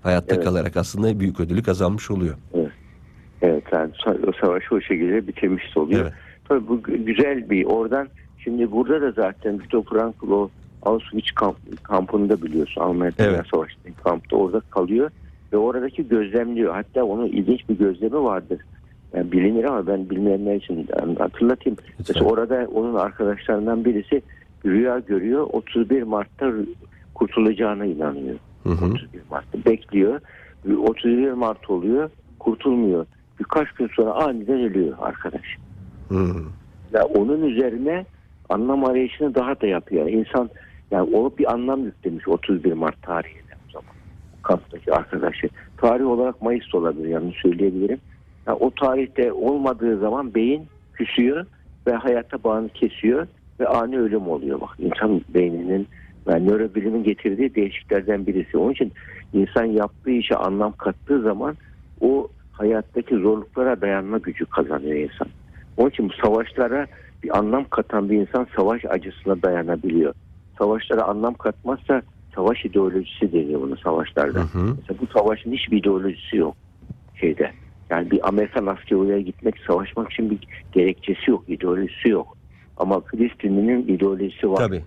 Hayatta 0.03 0.35
Evet. 0.35 0.45
kalarak 0.45 0.77
aslında 0.77 1.21
büyük 1.21 1.41
ödülü 1.41 1.63
kazanmış 1.63 2.11
oluyor. 2.11 2.35
Evet. 2.55 2.71
Evet 3.43 3.65
yani 3.73 3.91
o 4.27 4.33
savaşı 4.41 4.75
o 4.75 4.81
şekilde 4.81 5.27
bitirmiş 5.27 5.77
oluyor. 5.77 6.03
Evet. 6.03 6.13
Tabii 6.49 6.69
bu 6.69 6.75
gü- 6.79 7.05
güzel 7.05 7.51
bir 7.51 7.65
oradan 7.65 8.09
şimdi 8.39 8.71
burada 8.73 9.01
da 9.03 9.11
zaten 9.13 9.61
Viktor 9.61 9.85
Frankl 9.85 10.49
Auschwitz 10.83 11.31
kamp, 11.31 11.57
kampında 11.83 12.43
biliyorsun 12.43 12.81
Almanya 12.81 13.13
Evet. 13.19 13.41
Savaşı'ndaki 13.55 13.95
kampta 14.05 14.37
orada 14.37 14.61
kalıyor 14.61 15.11
ve 15.53 15.57
oradaki 15.57 16.09
gözlemliyor. 16.09 16.75
Hatta 16.75 17.05
onun 17.05 17.27
ilginç 17.27 17.69
bir 17.69 17.79
gözlemi 17.79 18.23
vardır. 18.25 18.61
yani 19.15 19.33
bilinir 19.33 19.65
ama 19.65 19.87
ben 19.87 20.11
bilmeyenler 20.11 20.55
için 20.57 20.89
hatırlatayım. 21.19 21.77
Lütfen. 21.81 21.95
Mesela 21.99 22.27
orada 22.27 22.67
onun 22.75 22.95
arkadaşlarından 22.95 23.85
birisi 23.85 24.23
rüya 24.67 24.99
görüyor. 24.99 25.47
31 25.53 26.03
Mart'ta 26.03 26.53
kurtulacağına 27.15 27.85
inanıyor. 27.85 28.37
Hı 28.65 28.71
hı. 28.71 28.85
31 28.85 29.21
Mart'ta 29.31 29.71
bekliyor. 29.71 30.21
31 30.77 31.33
Mart 31.33 31.71
oluyor. 31.71 32.11
Kurtulmuyor. 32.39 33.07
Birkaç 33.41 33.73
gün 33.73 33.89
sonra 33.97 34.13
aniden 34.13 34.61
ölüyor 34.61 34.97
arkadaş. 35.01 35.57
Hı. 36.09 36.35
Ya 36.93 37.05
onun 37.05 37.43
üzerine 37.43 38.07
anlam 38.49 38.85
arayışını 38.85 39.35
daha 39.35 39.61
da 39.61 39.67
yapıyor. 39.67 40.07
Yani 40.07 40.17
insan 40.21 40.51
yani 40.91 41.17
o 41.17 41.33
bir 41.39 41.53
anlam 41.53 41.85
yüklemiş 41.85 42.29
31 42.29 42.73
Mart 42.73 43.03
tarihine 43.03 43.55
o 43.69 43.73
zaman. 43.73 43.95
Kamptaki 44.43 44.93
arkadaşı. 44.93 45.49
Tarih 45.77 46.07
olarak 46.07 46.43
Mayıs 46.43 46.75
olabilir 46.75 47.09
yani 47.09 47.33
söyleyebilirim. 47.43 47.99
Ya 48.47 48.55
o 48.55 48.71
tarihte 48.71 49.33
olmadığı 49.33 49.99
zaman 49.99 50.35
beyin 50.35 50.67
küsüyor 50.93 51.47
ve 51.87 51.93
hayata 51.93 52.45
bağını 52.45 52.69
kesiyor 52.69 53.27
ve 53.61 53.67
ani 53.67 53.99
ölüm 53.99 54.29
oluyor. 54.29 54.61
Bak 54.61 54.71
insan 54.79 55.21
beyninin 55.29 55.89
yani 56.29 56.49
nörobilimin 56.49 57.05
getirdiği 57.05 57.55
değişikliklerden 57.55 58.27
birisi. 58.27 58.59
Onun 58.59 58.73
için 58.73 58.93
insan 59.33 59.65
yaptığı 59.65 60.11
işe 60.11 60.37
anlam 60.37 60.73
kattığı 60.73 61.23
zaman 61.23 61.57
o 62.01 62.29
hayattaki 62.53 63.15
zorluklara 63.15 63.81
dayanma 63.81 64.19
gücü 64.19 64.47
kazanıyor 64.47 64.97
insan. 64.97 65.29
Onun 65.77 65.91
için 65.91 66.09
bu 66.09 66.13
savaşlara 66.27 66.87
bir 67.23 67.39
anlam 67.39 67.65
katan 67.65 68.11
bir 68.11 68.17
insan 68.17 68.47
savaş 68.57 68.85
acısına 68.85 69.43
dayanabiliyor. 69.43 70.15
Savaşlara 70.59 71.03
anlam 71.03 71.35
katmazsa 71.35 72.03
savaş 72.35 72.65
ideolojisi 72.65 73.33
deniyor 73.33 73.61
bunu 73.61 73.77
savaşlarda. 73.77 74.39
Hı 74.39 74.59
hı. 74.59 74.77
Mesela 74.81 75.01
bu 75.01 75.07
savaşın 75.19 75.53
hiçbir 75.53 75.77
ideolojisi 75.77 76.37
yok 76.37 76.57
şeyde. 77.21 77.53
Yani 77.91 78.11
bir 78.11 78.29
Amerikan 78.29 78.67
askeri 78.67 78.97
oraya 78.97 79.21
gitmek, 79.21 79.55
savaşmak 79.67 80.13
için 80.13 80.31
bir 80.31 80.39
gerekçesi 80.73 81.31
yok, 81.31 81.45
ideolojisi 81.49 82.09
yok. 82.09 82.38
Ama 82.79 83.01
Filistinli'nin 83.01 83.89
ideolojisi 83.89 84.51
var. 84.51 84.57
Tabii. 84.57 84.83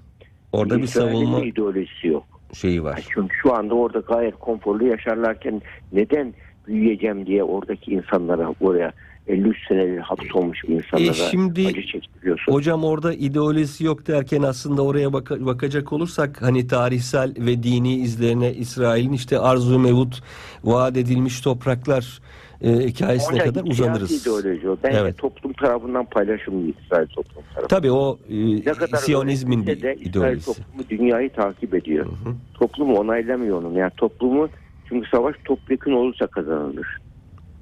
Orada 0.52 0.78
bir 0.78 0.88
savunma 0.88 1.42
de 1.42 1.48
ideolojisi 1.48 2.08
yok. 2.08 2.24
şeyi 2.54 2.84
var. 2.84 3.06
çünkü 3.14 3.36
şu 3.44 3.54
anda 3.56 3.76
orada 3.76 4.00
gayet 4.00 4.40
konforlu 4.40 4.86
yaşarlarken 4.86 5.62
neden 5.94 6.34
büyüyeceğim 6.68 7.26
diye 7.26 7.44
oradaki 7.44 7.92
insanlara 7.92 8.54
oraya 8.62 8.92
53 9.28 9.58
senedir 9.68 9.98
hapsolmuş 9.98 10.64
insanlara 10.68 11.10
E 11.10 11.14
şimdi 11.14 11.68
acı 11.68 11.82
çektiriyorsun. 11.86 12.52
Hocam 12.54 12.84
orada 12.84 13.14
ideolojisi 13.14 13.84
yok 13.84 14.08
derken 14.08 14.42
aslında 14.42 14.82
oraya 14.82 15.14
baka- 15.14 15.46
bakacak 15.46 15.94
olursak 15.94 16.42
hani 16.42 16.68
tarihsel 16.68 17.34
ve 17.38 17.64
dini 17.64 17.94
izlerine 17.96 18.54
İsrail'in 18.54 19.14
işte 19.14 19.40
arzu 19.40 19.80
mevut 19.80 20.24
vaat 20.64 20.98
edilmiş 20.98 21.42
topraklar 21.42 22.20
e, 22.64 22.70
hikayesine 22.72 23.38
Orada 23.42 23.44
kadar 23.54 23.64
uzanırız. 23.72 24.22
ideoloji 24.28 24.70
o. 24.70 24.78
Bence 24.84 24.98
Evet. 25.02 25.18
toplum 25.18 25.54
tarafından 25.54 26.06
paylaşılmıyor 26.06 26.74
İsrail 26.86 27.08
toplum 27.08 27.44
tarafından. 27.44 27.68
Tabii 27.68 27.92
o 27.92 28.20
e, 28.30 28.98
Siyonizmin 28.98 29.68
bir 29.68 29.82
de 29.82 29.96
İsrail 29.96 30.42
toplumu 30.42 30.90
dünyayı 30.90 31.30
takip 31.30 31.74
ediyor. 31.76 32.06
Hı 32.06 32.10
hı. 32.10 32.34
Toplumu 32.54 32.98
onaylamıyor 32.98 33.64
onu. 33.64 33.80
Yani 33.80 33.92
toplumu 33.98 34.50
çünkü 34.90 35.10
savaş 35.10 35.36
topyekun 35.46 35.92
olursa 35.92 36.28
kazanılır. 36.28 36.88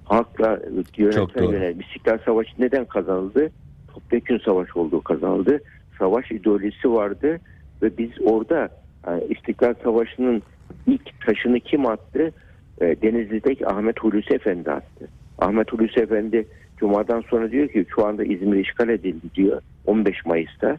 Halkla 0.05 0.59
doğru. 0.99 1.53
yönelik. 1.53 1.85
İstiklal 1.85 2.17
Savaşı 2.25 2.51
neden 2.59 2.85
kazanıldı? 2.85 3.51
Topyekun 3.93 4.37
savaş 4.45 4.75
olduğu 4.77 5.01
kazanıldı. 5.01 5.59
Savaş 5.99 6.31
ideolojisi 6.31 6.91
vardı 6.91 7.39
ve 7.81 7.97
biz 7.97 8.09
orada 8.25 8.69
yani 9.07 9.23
İstiklal 9.29 9.73
Savaşı'nın 9.83 10.41
ilk 10.87 11.21
taşını 11.25 11.59
kim 11.59 11.85
attı? 11.85 12.31
E, 12.81 13.01
Denizli'deki 13.01 13.67
Ahmet 13.67 13.99
Hulusi 13.99 14.33
Efendi 14.33 14.71
attı. 14.71 15.07
Ahmet 15.39 15.73
Hulusi 15.73 15.99
Efendi 15.99 16.47
Cuma'dan 16.77 17.21
sonra 17.21 17.51
diyor 17.51 17.67
ki 17.67 17.85
şu 17.95 18.05
anda 18.05 18.23
İzmir 18.23 18.59
işgal 18.59 18.89
edildi 18.89 19.35
diyor. 19.35 19.61
15 19.85 20.25
Mayıs'ta 20.25 20.77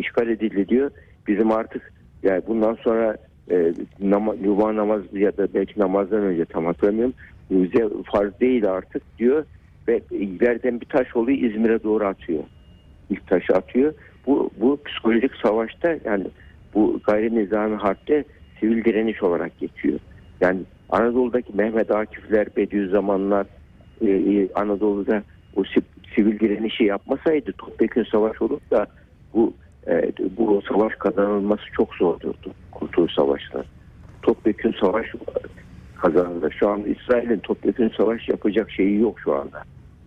işgal 0.00 0.28
edildi 0.28 0.68
diyor. 0.68 0.90
Bizim 1.28 1.52
artık 1.52 1.92
yani 2.22 2.42
bundan 2.48 2.74
sonra 2.74 3.16
e, 3.50 3.74
nama, 4.00 4.34
Cuma 4.44 4.76
namazı 4.76 5.18
ya 5.18 5.36
da 5.36 5.48
belki 5.54 5.80
namazdan 5.80 6.22
önce 6.22 6.44
tam 6.44 6.64
hatırlamıyorum. 6.64 7.14
Bize 7.50 7.88
farz 8.12 8.40
değil 8.40 8.70
artık 8.70 9.02
diyor 9.18 9.44
ve 9.88 10.00
ileriden 10.10 10.80
bir 10.80 10.86
taş 10.86 11.16
oluyor 11.16 11.38
İzmir'e 11.38 11.82
doğru 11.82 12.06
atıyor. 12.06 12.42
İlk 13.10 13.26
taşı 13.26 13.52
atıyor. 13.52 13.94
Bu, 14.26 14.50
bu 14.60 14.78
psikolojik 14.86 15.34
savaşta 15.42 15.98
yani 16.04 16.24
bu 16.74 17.00
gayri 17.06 17.34
nizami 17.34 17.76
harpte 17.76 18.24
sivil 18.60 18.84
direniş 18.84 19.22
olarak 19.22 19.58
geçiyor. 19.58 19.98
Yani 20.40 20.60
Anadolu'daki 20.94 21.52
Mehmet 21.56 21.90
Akifler, 21.90 22.56
Bediüzzamanlar 22.56 23.46
e, 24.00 24.10
e, 24.10 24.52
Anadolu'da 24.54 25.22
o 25.56 25.64
si- 25.64 25.82
sivil 26.14 26.40
direnişi 26.40 26.84
yapmasaydı 26.84 27.52
topyekun 27.58 28.04
savaş 28.04 28.42
olup 28.42 28.70
da 28.70 28.86
bu 29.34 29.52
e, 29.86 30.12
bu 30.38 30.62
savaş 30.68 30.94
kazanılması 30.94 31.62
çok 31.72 31.94
zor 31.94 32.06
olurdu. 32.06 32.54
Kurtuluş 32.72 33.12
Savaşı'na. 33.12 33.64
Topyekun 34.22 34.74
savaş 34.80 35.06
kazanıldı. 35.94 36.50
Şu 36.58 36.68
an 36.68 36.84
İsrail'in 36.84 37.38
topyekun 37.38 37.88
savaş 37.96 38.28
yapacak 38.28 38.70
şeyi 38.70 39.00
yok 39.00 39.20
şu 39.20 39.34
anda. 39.34 39.62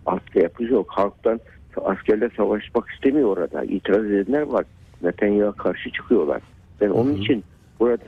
Asker 0.06 0.42
yapıcı 0.42 0.72
yok. 0.72 0.86
Halktan 0.90 1.40
askerler 1.76 2.30
savaşmak 2.36 2.90
istemiyor 2.90 3.36
orada. 3.36 3.64
İtiraz 3.64 4.04
edenler 4.04 4.42
var. 4.42 4.64
Netanyahu'ya 5.02 5.52
karşı 5.52 5.90
çıkıyorlar. 5.90 6.42
Ben 6.80 6.88
onun 6.88 7.10
Hı 7.10 7.14
hı. 7.14 7.18
için 7.18 7.44
burada 7.80 8.04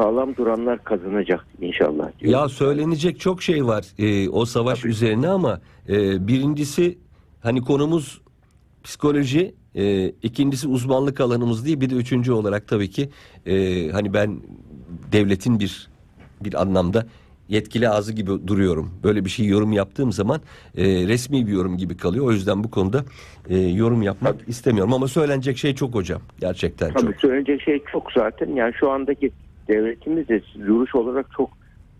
sağlam 0.00 0.36
duranlar 0.36 0.84
kazanacak 0.84 1.46
inşallah. 1.60 2.18
diyorum. 2.20 2.40
Ya 2.40 2.48
söylenecek 2.48 3.20
çok 3.20 3.42
şey 3.42 3.66
var 3.66 3.84
e, 3.98 4.28
o 4.28 4.44
savaş 4.44 4.80
Tabii. 4.80 4.90
üzerine 4.90 5.28
ama 5.28 5.60
e, 5.88 6.28
birincisi 6.28 6.98
hani 7.42 7.60
konumuz 7.60 8.20
psikoloji, 8.84 9.54
e, 9.74 10.08
ikincisi 10.08 10.68
uzmanlık 10.68 11.20
alanımız 11.20 11.66
değil 11.66 11.80
bir 11.80 11.90
de 11.90 11.94
üçüncü 11.94 12.32
olarak 12.32 12.68
tabii 12.68 12.90
ki 12.90 13.08
e, 13.46 13.88
hani 13.90 14.14
ben 14.14 14.40
devletin 15.12 15.60
bir 15.60 15.90
bir 16.40 16.62
anlamda 16.62 17.06
yetkili 17.48 17.88
ağzı 17.88 18.12
gibi 18.12 18.46
duruyorum. 18.46 18.90
Böyle 19.04 19.24
bir 19.24 19.30
şey 19.30 19.46
yorum 19.46 19.72
yaptığım 19.72 20.12
zaman 20.12 20.40
e, 20.76 20.84
resmi 20.84 21.46
bir 21.46 21.52
yorum 21.52 21.76
gibi 21.76 21.96
kalıyor. 21.96 22.26
O 22.26 22.32
yüzden 22.32 22.64
bu 22.64 22.70
konuda 22.70 23.04
e, 23.48 23.58
yorum 23.58 24.02
yapmak 24.02 24.36
istemiyorum 24.48 24.92
ama 24.92 25.08
söylenecek 25.08 25.58
şey 25.58 25.74
çok 25.74 25.94
hocam. 25.94 26.20
Gerçekten 26.40 26.92
Tabii 26.92 27.12
çok. 27.12 27.20
söyleyecek 27.20 27.62
şey 27.62 27.82
çok 27.92 28.12
zaten. 28.12 28.54
Yani 28.54 28.74
şu 28.80 28.90
andaki 28.90 29.30
devletimiz 29.74 30.28
de 30.28 30.40
duruş 30.66 30.94
olarak 30.94 31.26
çok 31.36 31.50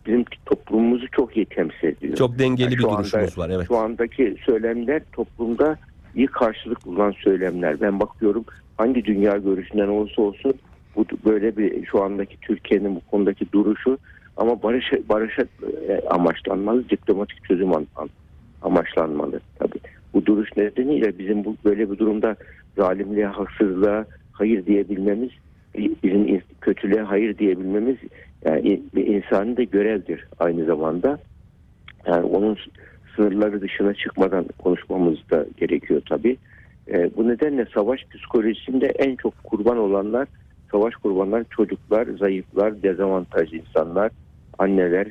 bizim 0.07 0.25
toplumumuzu 0.47 1.07
çok 1.13 1.37
iyi 1.37 1.47
temsil 1.47 1.85
ediyor. 1.89 2.17
Çok 2.17 2.39
dengeli 2.39 2.63
Yani 2.63 2.73
bir 2.77 2.83
şu 2.83 2.91
anda- 2.91 2.99
duruşumuz 2.99 3.39
var 3.39 3.51
evet. 3.51 3.67
Şu 3.69 3.77
andaki 3.77 4.37
söylemler 4.47 5.03
toplumda 5.13 5.77
iyi 6.15 6.27
karşılık 6.27 6.87
bulan 6.87 7.11
söylemler. 7.25 7.81
Ben 7.81 8.01
bakıyorum 8.01 8.45
hangi 8.77 9.05
dünya 9.05 9.37
görüşünden 9.37 9.89
olursa 9.89 10.23
olsun 10.23 10.55
bu 10.97 11.07
böyle 11.25 11.57
bir 11.57 11.87
şu 11.87 12.03
andaki 12.03 12.37
Türkiye'nin 12.41 12.95
bu 12.97 13.01
konudaki 13.11 13.53
duruşu 13.53 13.99
ama 14.37 14.63
barış 14.63 14.85
barışa 15.09 15.43
e, 15.89 16.01
amaçlanmalı, 16.11 16.89
diplomatik 16.89 17.45
çözüm 17.45 17.73
an- 17.77 17.87
an- 17.97 18.11
amaçlanmalı 18.63 19.41
tabii. 19.59 19.79
Bu 20.15 20.27
duruş 20.27 20.57
nedeniyle 20.57 21.19
bizim 21.19 21.45
bu 21.45 21.57
böyle 21.65 21.91
bir 21.91 21.99
durumda 21.99 22.37
zalimliğe, 22.77 23.27
haksızlığa 23.27 24.05
hayır 24.33 24.67
diyebilmemiz, 24.67 25.31
bizim 25.75 26.43
kötülüğe 26.61 27.01
hayır 27.01 27.39
diyebilmemiz 27.39 27.97
yani 28.45 28.83
bir 28.95 29.07
insanın 29.07 29.57
da 29.57 29.63
görevdir 29.63 30.25
aynı 30.39 30.65
zamanda. 30.65 31.19
Yani 32.07 32.25
onun 32.25 32.59
sınırları 33.17 33.61
dışına 33.61 33.95
çıkmadan 33.95 34.47
konuşmamız 34.59 35.19
da 35.31 35.47
gerekiyor 35.57 36.03
tabii. 36.09 36.37
Ee, 36.89 37.11
bu 37.17 37.29
nedenle 37.29 37.67
savaş 37.75 38.01
psikolojisinde 38.05 38.87
en 38.87 39.17
çok 39.17 39.45
kurban 39.45 39.79
olanlar, 39.79 40.29
savaş 40.73 40.95
kurbanları 40.95 41.45
çocuklar, 41.51 42.07
zayıflar, 42.19 42.83
dezavantajlı 42.83 43.57
insanlar, 43.57 44.13
anneler 44.59 45.09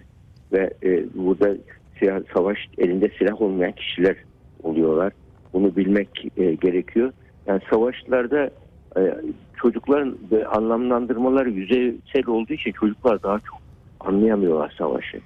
ve 0.52 0.69
e, 0.84 1.04
burada 1.15 1.56
silah, 2.00 2.22
savaş 2.34 2.58
elinde 2.78 3.10
silah 3.19 3.41
olmayan 3.41 3.72
kişiler 3.72 4.15
oluyorlar. 4.63 5.13
Bunu 5.54 5.76
bilmek 5.76 6.28
e, 6.38 6.54
gerekiyor. 6.54 7.13
Yani 7.48 7.62
savaşlarda 7.72 8.45
e, 8.45 8.52
çocukların 9.62 10.17
e, 10.32 10.45
anlamlandırmaları 10.45 11.49
yüzeysel 11.49 12.28
olduğu 12.28 12.54
için 12.54 12.71
çocuklar 12.71 13.23
daha 13.23 13.39
çok 13.39 13.60
anlayamıyorlar 13.99 14.73
savaşı. 14.78 15.21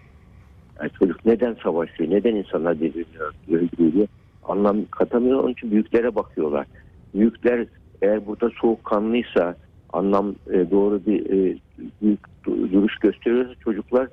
Yani 0.80 0.92
çocuk 1.00 1.26
neden 1.26 1.58
savaşıyor, 1.64 2.10
neden 2.10 2.36
insanlar 2.36 2.72
öldürüyor 2.72 3.94
diye 3.94 4.08
anlam 4.44 4.86
katamıyor. 4.92 5.44
Onun 5.44 5.52
için 5.52 5.72
büyüklere 5.72 6.16
bakıyorlar. 6.16 6.66
Büyükler 7.16 7.68
eğer 8.02 8.28
burada 8.28 8.50
soğukkanlıysa, 8.62 9.56
anlam 9.94 10.36
e, 10.52 10.72
doğru 10.72 11.02
bir 11.06 11.26
e, 11.26 11.58
büyük 12.02 12.20
du- 12.46 12.72
duruş 12.72 12.98
gösteriyorsa 12.98 13.56
çocuklar 13.56 14.08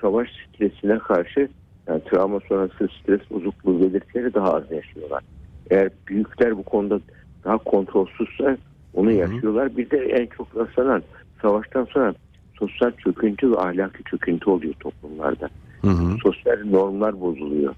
savaş 0.00 0.28
stresine 0.48 0.98
karşı 0.98 1.48
yani 1.88 2.02
travma 2.04 2.40
sonrası 2.48 2.88
stres 3.00 3.20
bozukluğu 3.30 3.80
belirtileri 3.80 4.34
daha 4.34 4.52
az 4.52 4.70
yaşıyorlar. 4.70 5.22
Eğer 5.70 5.90
büyükler 6.08 6.56
bu 6.58 6.62
konuda 6.62 7.00
daha 7.44 7.58
kontrolsüzse 7.58 8.56
onu 8.94 9.10
Hı 9.10 9.14
hı. 9.14 9.18
yaşıyorlar. 9.18 9.76
Bir 9.76 9.90
de 9.90 9.96
en 9.98 10.26
çok 10.26 10.56
rastlanan 10.56 11.02
savaştan 11.42 11.84
sonra 11.84 12.14
sosyal 12.58 12.90
çöküntü 13.04 13.50
ve 13.52 13.56
ahlaki 13.56 14.04
çöküntü 14.04 14.50
oluyor 14.50 14.74
toplumlarda 14.80 15.48
Hı 15.80 15.88
hı. 15.90 16.16
sosyal 16.24 16.64
normlar 16.70 17.20
bozuluyor. 17.20 17.74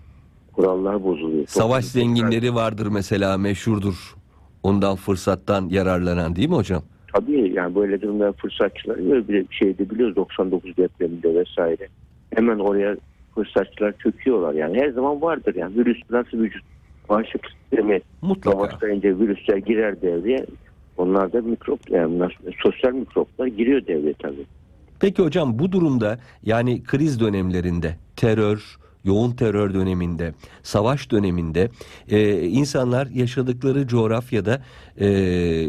kurallar 0.52 1.02
bozuluyor. 1.04 1.46
Savaş 1.46 1.84
Toplum- 1.84 1.88
zenginleri 1.88 2.54
vardır 2.54 2.86
mesela 2.86 3.38
meşhurdur. 3.38 4.14
Ondan 4.62 4.96
fırsattan 4.96 5.68
yararlanan 5.68 6.36
değil 6.36 6.48
mi 6.48 6.54
hocam? 6.54 6.82
Tabii 7.14 7.52
yani 7.54 7.74
böyle 7.74 8.02
durumda 8.02 8.32
fırsatçılar 8.32 8.98
böyle 9.10 9.28
bir 9.28 9.46
şeyde 9.50 9.90
biliyoruz 9.90 10.16
99 10.16 10.76
depreminde 10.76 11.34
vesaire. 11.34 11.88
Hemen 12.34 12.58
oraya 12.58 12.96
fırsatçılar 13.34 13.94
çöküyorlar 13.98 14.54
yani 14.54 14.80
her 14.80 14.90
zaman 14.90 15.22
vardır 15.22 15.54
yani 15.54 15.76
virüs 15.76 15.98
nasıl 16.10 16.38
vücut 16.38 16.62
bağışıklık 17.08 17.50
sistemi 17.60 18.00
Mutlaka. 18.22 18.58
savaşlayınca 18.58 19.18
virüsler 19.18 19.56
girer 19.56 20.02
devreye. 20.02 20.46
Onlar 20.96 21.32
da 21.32 21.40
mikrop 21.40 21.90
yani 21.90 22.28
sosyal 22.62 22.92
mikroplar 22.92 23.46
giriyor 23.46 23.86
devreye 23.86 24.14
tabii. 24.18 24.46
Peki 25.00 25.22
hocam 25.22 25.58
bu 25.58 25.72
durumda 25.72 26.18
yani 26.42 26.84
kriz 26.84 27.20
dönemlerinde 27.20 27.96
terör, 28.16 28.78
yoğun 29.04 29.32
terör 29.32 29.74
döneminde, 29.74 30.34
savaş 30.62 31.10
döneminde 31.10 31.70
e, 32.10 32.42
insanlar 32.42 33.06
yaşadıkları 33.06 33.86
coğrafyada 33.86 34.62
e, 35.00 35.06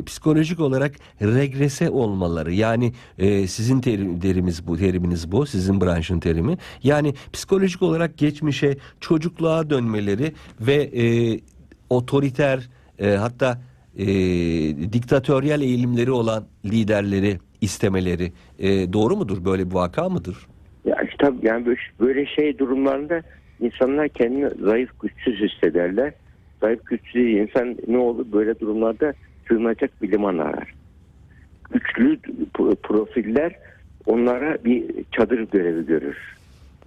psikolojik 0.06 0.60
olarak 0.60 0.96
regrese 1.22 1.90
olmaları 1.90 2.54
yani 2.54 2.94
e, 3.18 3.48
sizin 3.48 3.82
terim, 3.82 4.20
terimiz 4.20 4.68
bu 4.68 4.78
teriminiz 4.78 5.32
bu 5.32 5.46
sizin 5.46 5.82
branşın 5.82 6.20
terimi 6.20 6.58
yani 6.84 7.14
psikolojik 7.34 7.82
olarak 7.82 8.18
geçmişe 8.18 8.78
çocukluğa 9.00 9.70
dönmeleri 9.70 10.34
ve 10.62 10.74
e, 10.76 11.40
otoriter 11.90 12.70
e, 13.00 13.16
hatta 13.16 13.62
e, 13.98 14.08
diktatöryel 14.94 15.62
eğilimleri 15.62 16.12
olan 16.12 16.44
liderleri 16.66 17.38
istemeleri 17.62 18.32
e, 18.60 18.94
doğru 18.94 19.16
mudur? 19.16 19.46
Böyle 19.46 19.70
bir 19.70 19.76
vaka 19.76 20.10
mıdır? 20.10 20.48
Ya 20.86 20.96
işte 21.04 21.16
tabii 21.20 21.48
yani 21.48 21.66
böyle, 21.66 21.80
böyle 22.00 22.26
şey 22.26 22.58
durumlarında 22.58 23.22
insanlar 23.60 24.10
kendini 24.10 24.50
zayıf 24.50 24.90
güçsüz 25.02 25.50
hissederler. 25.50 26.14
Zayıf 26.62 26.86
güçsüz 26.86 27.26
insan 27.26 27.78
ne 27.88 27.98
olur 27.98 28.26
böyle 28.32 28.60
durumlarda 28.60 29.14
sığınacak 29.48 30.02
bir 30.02 30.12
liman 30.12 30.38
arar. 30.38 30.74
Güçlü 31.72 32.20
profiller 32.84 33.56
onlara 34.06 34.58
bir 34.66 34.86
çadır 35.12 35.40
görevi 35.40 35.86
görür. 35.86 36.18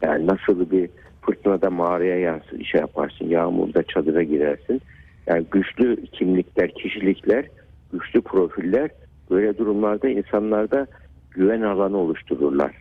Yani 0.03 0.27
nasıl 0.27 0.71
bir 0.71 0.91
fırtınada 1.23 1.71
mağaraya 1.71 2.19
yansın, 2.19 2.63
şey 2.63 2.81
yaparsın, 2.81 3.29
yağmurda 3.29 3.83
çadıra 3.83 4.23
girersin. 4.23 4.83
Yani 5.31 5.47
güçlü 5.51 6.07
kimlikler, 6.07 6.75
kişilikler, 6.75 7.47
güçlü 7.93 8.21
profiller 8.21 8.91
böyle 9.31 9.59
durumlarda 9.59 10.09
insanlarda 10.09 10.87
güven 11.31 11.63
alanı 11.63 11.97
oluştururlar. 11.97 12.73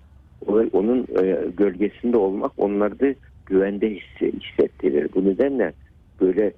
Onun 0.73 1.07
e, 1.23 1.37
gölgesinde 1.57 2.17
olmak 2.17 2.51
onları 2.57 3.15
güvende 3.45 3.89
hisse- 3.89 4.31
hissettirir. 4.39 5.09
Bu 5.15 5.25
nedenle 5.25 5.73
böyle 6.21 6.53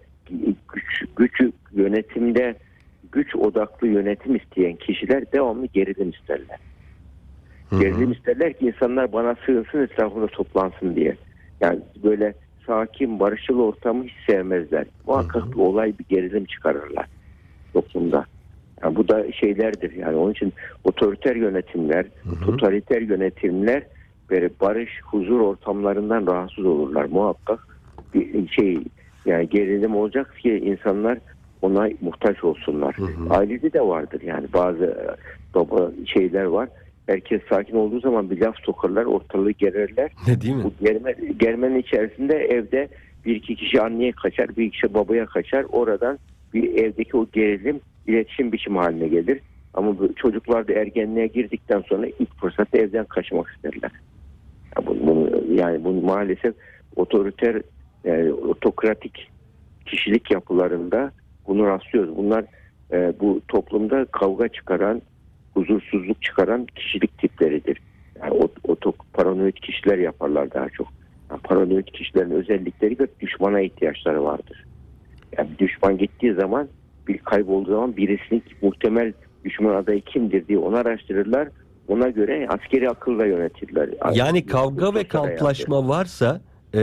güç, 0.73 1.04
güç 1.15 1.41
yönetimde 1.73 2.56
güç 3.12 3.36
odaklı 3.36 3.88
yönetim 3.88 4.36
isteyen 4.36 4.75
kişiler 4.75 5.32
devamlı 5.32 5.65
gerilim 5.65 6.10
isterler. 6.10 6.60
Gerilim 7.80 8.12
isterler 8.12 8.54
ki 8.54 8.67
insanlar 8.67 9.13
bana 9.13 9.36
sığınsın 9.45 9.80
etrafında 9.80 10.27
toplansın 10.27 10.95
diye. 10.95 11.15
Yani 11.62 11.80
böyle 12.04 12.34
sakin, 12.67 13.19
barışçıl 13.19 13.60
ortamı 13.60 14.04
hiç 14.04 14.13
sevmezler. 14.28 14.86
Muhakkak 15.08 15.52
bir 15.52 15.60
olay 15.60 15.93
bir 16.00 16.06
gerilim 16.15 16.45
çıkarırlar 16.45 17.06
toplumda. 17.74 18.26
Yani 18.84 18.95
bu 18.95 19.08
da 19.08 19.32
şeylerdir 19.32 19.91
yani 19.91 20.15
onun 20.15 20.32
için 20.32 20.54
otoriter 20.84 21.36
yönetimler, 21.36 22.06
totaliter 22.45 23.02
yönetimler 23.02 23.84
böyle 24.30 24.50
barış, 24.62 24.89
huzur 25.04 25.39
ortamlarından 25.39 26.28
rahatsız 26.28 26.65
olurlar. 26.65 27.06
Muhakkak 27.06 27.60
bir 28.13 28.47
şey 28.47 28.78
yani 29.26 29.50
gerilim 29.50 29.95
olacak 29.95 30.38
ki 30.38 30.58
insanlar 30.65 31.17
ona 31.62 31.89
muhtaç 32.02 32.43
olsunlar. 32.43 32.95
Ailede 33.30 33.74
de 33.74 33.82
vardır 33.82 34.21
yani 34.21 34.47
bazı 34.54 34.84
e, 34.86 35.06
baba 35.56 35.91
şeyler 36.06 36.43
var. 36.43 36.69
Herkes 37.12 37.41
sakin 37.50 37.76
olduğu 37.76 38.00
zaman 38.00 38.30
bir 38.30 38.41
laf 38.41 38.56
sokarlar, 38.63 39.06
ortalığı 39.06 39.52
gererler. 39.52 40.12
Ne 40.28 40.41
değil 40.41 40.56
mi? 40.56 40.63
Bu 40.63 40.74
germe, 40.86 41.15
germenin 41.39 41.80
içerisinde 41.80 42.36
evde 42.36 42.88
bir 43.26 43.36
iki 43.36 43.56
kişi 43.56 43.82
anneye 43.82 44.12
kaçar, 44.12 44.58
bir 44.58 44.71
kişi 44.71 44.93
babaya 44.93 45.26
kaçar. 45.26 45.65
Oradan 45.71 46.19
bir 46.54 46.76
evdeki 46.84 47.17
o 47.17 47.26
gerilim 47.34 47.80
iletişim 48.08 48.52
biçimi 48.52 48.78
haline 48.78 49.08
gelir. 49.08 49.39
Ama 49.74 50.00
bu 50.00 50.15
çocuklar 50.15 50.67
da 50.67 50.74
ergenliğe 50.74 51.28
girdikten 51.28 51.82
sonra 51.82 52.08
ilk 52.08 52.39
fırsatta 52.39 52.78
evden 52.78 53.06
kaçmak 53.06 53.47
isterler. 53.56 53.91
Ya 54.78 54.88
bunu, 54.88 55.08
bunu- 55.08 55.54
yani 55.54 55.84
bunu 55.84 56.02
maalesef 56.02 56.56
otoriter, 56.95 57.62
yani 58.04 58.34
otokratik 58.34 59.30
kişilik 59.86 60.32
yapılarında 60.32 61.12
bunu 61.47 61.67
rastlıyoruz. 61.67 62.17
Bunlar 62.17 62.45
e, 62.93 63.13
bu 63.19 63.41
toplumda 63.47 64.06
kavga 64.06 64.47
çıkaran, 64.47 65.02
huzursuzluk 65.54 66.22
çıkaran 66.22 66.66
kişilik 66.66 67.18
tipleridir. 67.18 67.78
Yani 68.22 68.34
o, 68.34 68.50
otok, 68.64 69.06
paranoid 69.14 69.56
kişiler 69.56 69.98
yaparlar 69.98 70.54
daha 70.54 70.70
çok. 70.70 70.88
Yani 71.32 71.42
paranoid 71.42 71.88
kişilerin 71.88 72.32
özellikleri 72.32 73.00
de 73.00 73.08
düşmana 73.20 73.62
ihtiyaçları 73.62 74.24
vardır. 74.24 74.66
Yani 75.38 75.50
düşman 75.60 75.98
gittiği 75.98 76.34
zaman 76.34 76.68
bir 77.08 77.18
kaybolduğu 77.18 77.72
zaman 77.72 77.98
birisinin 77.98 78.44
muhtemel 78.62 79.14
düşman 79.46 79.76
adayı 79.76 80.02
kimdir 80.02 80.48
diye 80.48 80.58
onu 80.58 80.76
araştırırlar. 80.76 81.48
Ona 81.88 82.10
göre 82.10 82.48
askeri 82.50 82.90
akılla 82.90 83.26
yönetirler. 83.26 83.90
Yani 84.14 84.46
kavga 84.46 84.96
ve 84.96 85.04
kamplaşma 85.04 85.88
varsa 85.88 86.42
e, 86.76 86.82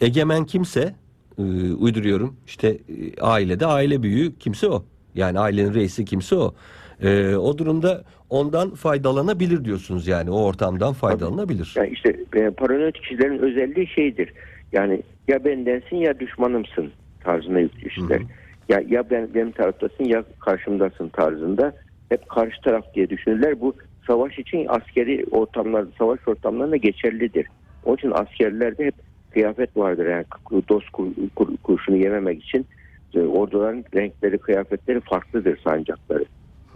egemen 0.00 0.44
kimse 0.44 0.94
e, 1.38 1.42
uyduruyorum 1.72 2.36
işte 2.46 2.68
e, 2.68 3.20
ailede 3.20 3.66
aile 3.66 4.02
büyüğü 4.02 4.38
kimse 4.38 4.68
o. 4.68 4.84
Yani 5.14 5.38
ailenin 5.38 5.74
reisi 5.74 6.04
kimse 6.04 6.36
o. 6.36 6.54
E, 7.02 7.36
o 7.36 7.58
durumda 7.58 8.02
ondan 8.30 8.70
faydalanabilir 8.70 9.64
diyorsunuz 9.64 10.08
yani 10.08 10.30
o 10.30 10.44
ortamdan 10.44 10.92
faydalanabilir. 10.92 11.74
Yani 11.76 11.88
işte 11.88 12.16
e, 12.34 12.50
paranoid 12.50 12.94
kişilerin 12.94 13.38
özelliği 13.38 13.86
şeydir. 13.86 14.32
Yani 14.72 15.02
ya 15.28 15.44
bendensin 15.44 15.96
ya 15.96 16.20
düşmanımsın 16.20 16.92
tarzında 17.20 17.60
yüklüşler. 17.60 18.20
Ya 18.68 18.82
ya 18.88 19.10
ben 19.10 19.28
benim 19.34 19.50
taraftasın 19.52 20.04
ya 20.04 20.24
karşımdasın 20.40 21.08
tarzında 21.08 21.72
hep 22.08 22.28
karşı 22.28 22.60
taraf 22.60 22.84
diye 22.94 23.10
düşünürler. 23.10 23.60
Bu 23.60 23.74
savaş 24.06 24.38
için 24.38 24.66
askeri 24.68 25.24
ortamlarda, 25.30 25.90
savaş 25.98 26.28
ortamlarında 26.28 26.76
geçerlidir. 26.76 27.46
Onun 27.84 27.96
için 27.96 28.10
askerlerde 28.14 28.84
hep 28.84 28.94
kıyafet 29.30 29.76
vardır. 29.76 30.06
Yani 30.06 30.24
dost 30.68 30.90
kur, 30.90 31.06
kur- 31.36 31.56
kurşunu 31.56 31.96
yememek 31.96 32.42
için 32.42 32.66
e, 33.14 33.20
orduların 33.20 33.84
renkleri, 33.94 34.38
kıyafetleri 34.38 35.00
farklıdır 35.00 35.58
sancakları. 35.64 36.24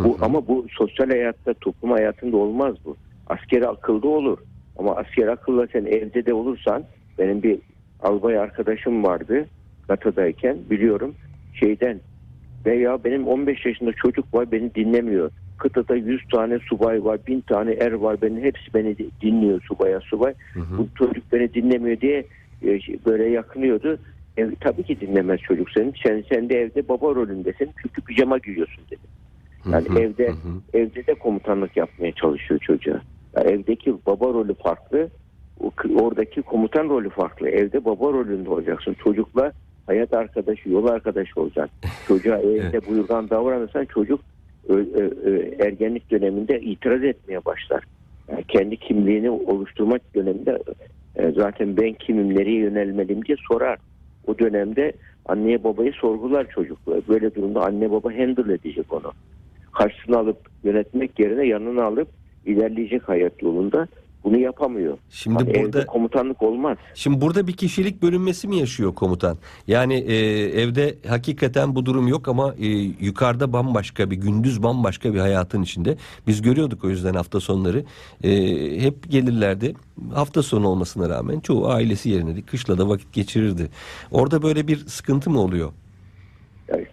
Bu, 0.04 0.18
ama 0.20 0.48
bu 0.48 0.66
sosyal 0.70 1.08
hayatta, 1.08 1.54
toplum 1.54 1.90
hayatında 1.90 2.36
olmaz 2.36 2.74
bu. 2.84 2.96
Askeri 3.26 3.68
akılda 3.68 4.08
olur. 4.08 4.38
Ama 4.76 4.96
asker 4.96 5.26
akılla 5.28 5.66
sen 5.72 5.84
evde 5.84 6.26
de 6.26 6.34
olursan 6.34 6.84
benim 7.18 7.42
bir 7.42 7.58
albay 8.00 8.38
arkadaşım 8.38 9.04
vardı 9.04 9.46
NATO'dayken 9.88 10.56
biliyorum 10.70 11.14
şeyden 11.52 12.00
veya 12.66 13.04
benim 13.04 13.26
15 13.28 13.66
yaşında 13.66 13.92
çocuk 13.92 14.34
var 14.34 14.52
beni 14.52 14.74
dinlemiyor. 14.74 15.30
Kıtada 15.56 15.96
100 15.96 16.20
tane 16.32 16.58
subay 16.58 17.04
var, 17.04 17.18
1000 17.26 17.40
tane 17.40 17.72
er 17.72 17.92
var. 17.92 18.22
Benim 18.22 18.42
hepsi 18.42 18.74
beni 18.74 18.98
di- 18.98 19.10
dinliyor 19.22 19.60
subaya 19.68 20.00
subay. 20.00 20.34
Bu 20.78 20.88
çocuk 20.94 21.32
beni 21.32 21.54
dinlemiyor 21.54 22.00
diye 22.00 22.24
e, 22.62 22.80
şey, 22.80 22.98
böyle 23.06 23.28
yakınıyordu. 23.28 23.98
E, 24.38 24.50
tabii 24.60 24.82
ki 24.82 25.00
dinlemez 25.00 25.40
çocuk 25.40 25.70
senin. 25.70 25.94
Sen, 26.06 26.24
sen 26.32 26.48
de 26.48 26.60
evde 26.60 26.88
baba 26.88 27.14
rolündesin. 27.14 27.70
Çünkü 27.82 28.02
pijama 28.02 28.38
giyiyorsun 28.38 28.84
dedi. 28.90 29.00
Yani 29.66 29.88
Hı 29.88 29.92
hı, 29.92 29.98
evde 29.98 30.28
hı 30.28 30.34
evde 30.74 31.06
de 31.06 31.14
komutanlık 31.14 31.76
yapmaya 31.76 32.12
çalışıyor 32.12 32.60
çocuğa. 32.60 33.00
Yani 33.36 33.50
evdeki 33.50 33.94
baba 34.06 34.26
rolü 34.26 34.54
farklı. 34.54 35.10
Oradaki 35.94 36.42
komutan 36.42 36.88
rolü 36.88 37.10
farklı. 37.10 37.48
Evde 37.48 37.84
baba 37.84 38.12
rolünde 38.12 38.50
olacaksın. 38.50 38.96
Çocukla 39.04 39.52
hayat 39.86 40.12
arkadaşı, 40.12 40.70
yol 40.70 40.86
arkadaşı 40.86 41.40
olacaksın. 41.40 41.88
Çocuğa 42.08 42.38
evde 42.38 42.86
buyurgan 42.86 43.30
davranırsan 43.30 43.84
çocuk 43.84 44.20
ergenlik 45.58 46.10
döneminde 46.10 46.60
itiraz 46.60 47.04
etmeye 47.04 47.44
başlar. 47.44 47.84
Yani 48.30 48.44
kendi 48.48 48.76
kimliğini 48.76 49.30
oluşturmak 49.30 50.14
döneminde 50.14 50.58
e, 51.16 51.30
zaten 51.30 51.76
ben 51.76 51.92
kimim, 51.92 52.38
nereye 52.38 52.58
yönelmeliyim 52.58 53.24
diye 53.24 53.36
sorar. 53.48 53.78
O 54.26 54.38
dönemde 54.38 54.92
anneye 55.26 55.64
babayı 55.64 55.92
sorgular 55.92 56.46
çocuk. 56.54 56.78
Böyle 57.08 57.34
durumda 57.34 57.60
anne 57.60 57.90
baba 57.90 58.12
handle 58.12 58.54
edecek 58.54 58.92
onu 58.92 59.12
karşısına 59.72 60.18
alıp 60.18 60.38
yönetmek 60.64 61.18
yerine 61.18 61.46
yanına 61.46 61.84
alıp 61.84 62.08
ilerleyecek 62.46 63.08
hayat 63.08 63.42
yolunda. 63.42 63.88
bunu 64.24 64.38
yapamıyor. 64.38 64.98
Şimdi 65.10 65.46
Bak, 65.46 65.54
burada 65.54 65.86
komutanlık 65.86 66.42
olmaz. 66.42 66.78
Şimdi 66.94 67.20
burada 67.20 67.46
bir 67.46 67.52
kişilik 67.52 68.02
bölünmesi 68.02 68.48
mi 68.48 68.56
yaşıyor 68.56 68.94
komutan? 68.94 69.38
Yani 69.66 69.94
e, 69.94 70.16
evde 70.62 70.94
hakikaten 71.08 71.74
bu 71.74 71.86
durum 71.86 72.08
yok 72.08 72.28
ama 72.28 72.54
e, 72.60 72.66
yukarıda 73.00 73.52
bambaşka 73.52 74.10
bir 74.10 74.16
gündüz 74.16 74.62
bambaşka 74.62 75.14
bir 75.14 75.18
hayatın 75.18 75.62
içinde. 75.62 75.96
Biz 76.26 76.42
görüyorduk 76.42 76.84
o 76.84 76.88
yüzden 76.88 77.14
hafta 77.14 77.40
sonları 77.40 77.84
e, 78.24 78.30
hep 78.80 79.10
gelirlerdi. 79.10 79.74
Hafta 80.14 80.42
sonu 80.42 80.68
olmasına 80.68 81.08
rağmen 81.08 81.40
çoğu 81.40 81.68
ailesi 81.68 82.10
yerine 82.10 82.42
kışlada 82.42 82.88
vakit 82.88 83.12
geçirirdi. 83.12 83.68
Orada 84.10 84.42
böyle 84.42 84.68
bir 84.68 84.76
sıkıntı 84.76 85.30
mı 85.30 85.40
oluyor? 85.40 85.72
Yani 86.68 86.86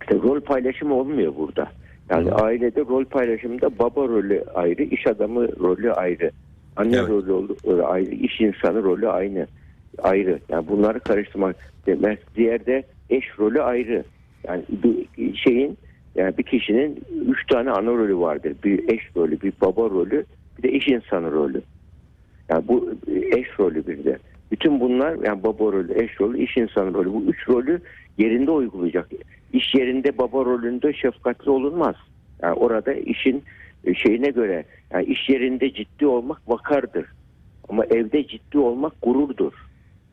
işte 0.00 0.14
rol 0.14 0.40
paylaşımı 0.40 0.94
olmuyor 0.94 1.36
burada. 1.36 1.70
Yani 2.10 2.32
ailede 2.32 2.80
rol 2.80 3.04
paylaşımında 3.04 3.78
baba 3.78 4.08
rolü 4.08 4.44
ayrı, 4.54 4.82
iş 4.82 5.06
adamı 5.06 5.58
rolü 5.60 5.92
ayrı. 5.92 6.30
Anne 6.76 6.96
Evet. 6.96 7.08
rolü 7.08 7.32
ol- 7.32 7.56
rolü 7.66 7.82
ayrı, 7.82 8.10
iş 8.10 8.40
insanı 8.40 8.82
rolü 8.82 9.08
aynı. 9.08 9.46
Ayrı. 10.02 10.38
Yani 10.48 10.68
bunları 10.68 11.00
karıştırmak 11.00 11.56
demez. 11.86 12.18
Diğerde 12.36 12.82
eş 13.10 13.24
rolü 13.38 13.62
ayrı. 13.62 14.04
Yani 14.46 14.62
bir 15.18 15.34
şeyin 15.36 15.78
yani 16.14 16.38
bir 16.38 16.42
kişinin 16.42 16.98
üç 17.28 17.46
tane 17.46 17.70
ana 17.70 17.90
rolü 17.90 18.18
vardır. 18.18 18.54
Bir 18.64 18.88
eş 18.88 19.00
rolü, 19.16 19.40
bir 19.40 19.52
baba 19.60 19.90
rolü, 19.90 20.24
bir 20.58 20.62
de 20.62 20.72
iş 20.72 20.88
insanı 20.88 21.32
rolü. 21.32 21.62
Yani 22.48 22.68
bu 22.68 22.90
eş 23.08 23.46
rolü 23.60 23.86
bir 23.86 24.04
de. 24.04 24.18
Bütün 24.52 24.80
bunlar 24.80 25.16
yani 25.26 25.42
baba 25.42 25.64
rolü, 25.64 26.02
eş 26.04 26.20
rolü, 26.20 26.38
iş 26.38 26.56
insanı 26.56 26.94
rolü. 26.94 27.12
Bu 27.12 27.22
üç 27.28 27.48
rolü 27.48 27.80
yerinde 28.18 28.50
uygulayacak. 28.50 29.08
İş 29.52 29.74
yerinde 29.74 30.18
baba 30.18 30.44
rolünde 30.44 30.92
şefkatli 30.92 31.50
olunmaz. 31.50 31.94
Yani 32.42 32.54
orada 32.54 32.92
işin 32.92 33.44
e, 33.84 33.94
şeyine 33.94 34.28
göre 34.30 34.64
yani 34.92 35.04
iş 35.04 35.28
yerinde 35.28 35.74
ciddi 35.74 36.06
olmak 36.06 36.48
vakardır. 36.48 37.06
Ama 37.68 37.84
evde 37.84 38.26
ciddi 38.26 38.58
olmak 38.58 38.92
gururdur. 39.02 39.52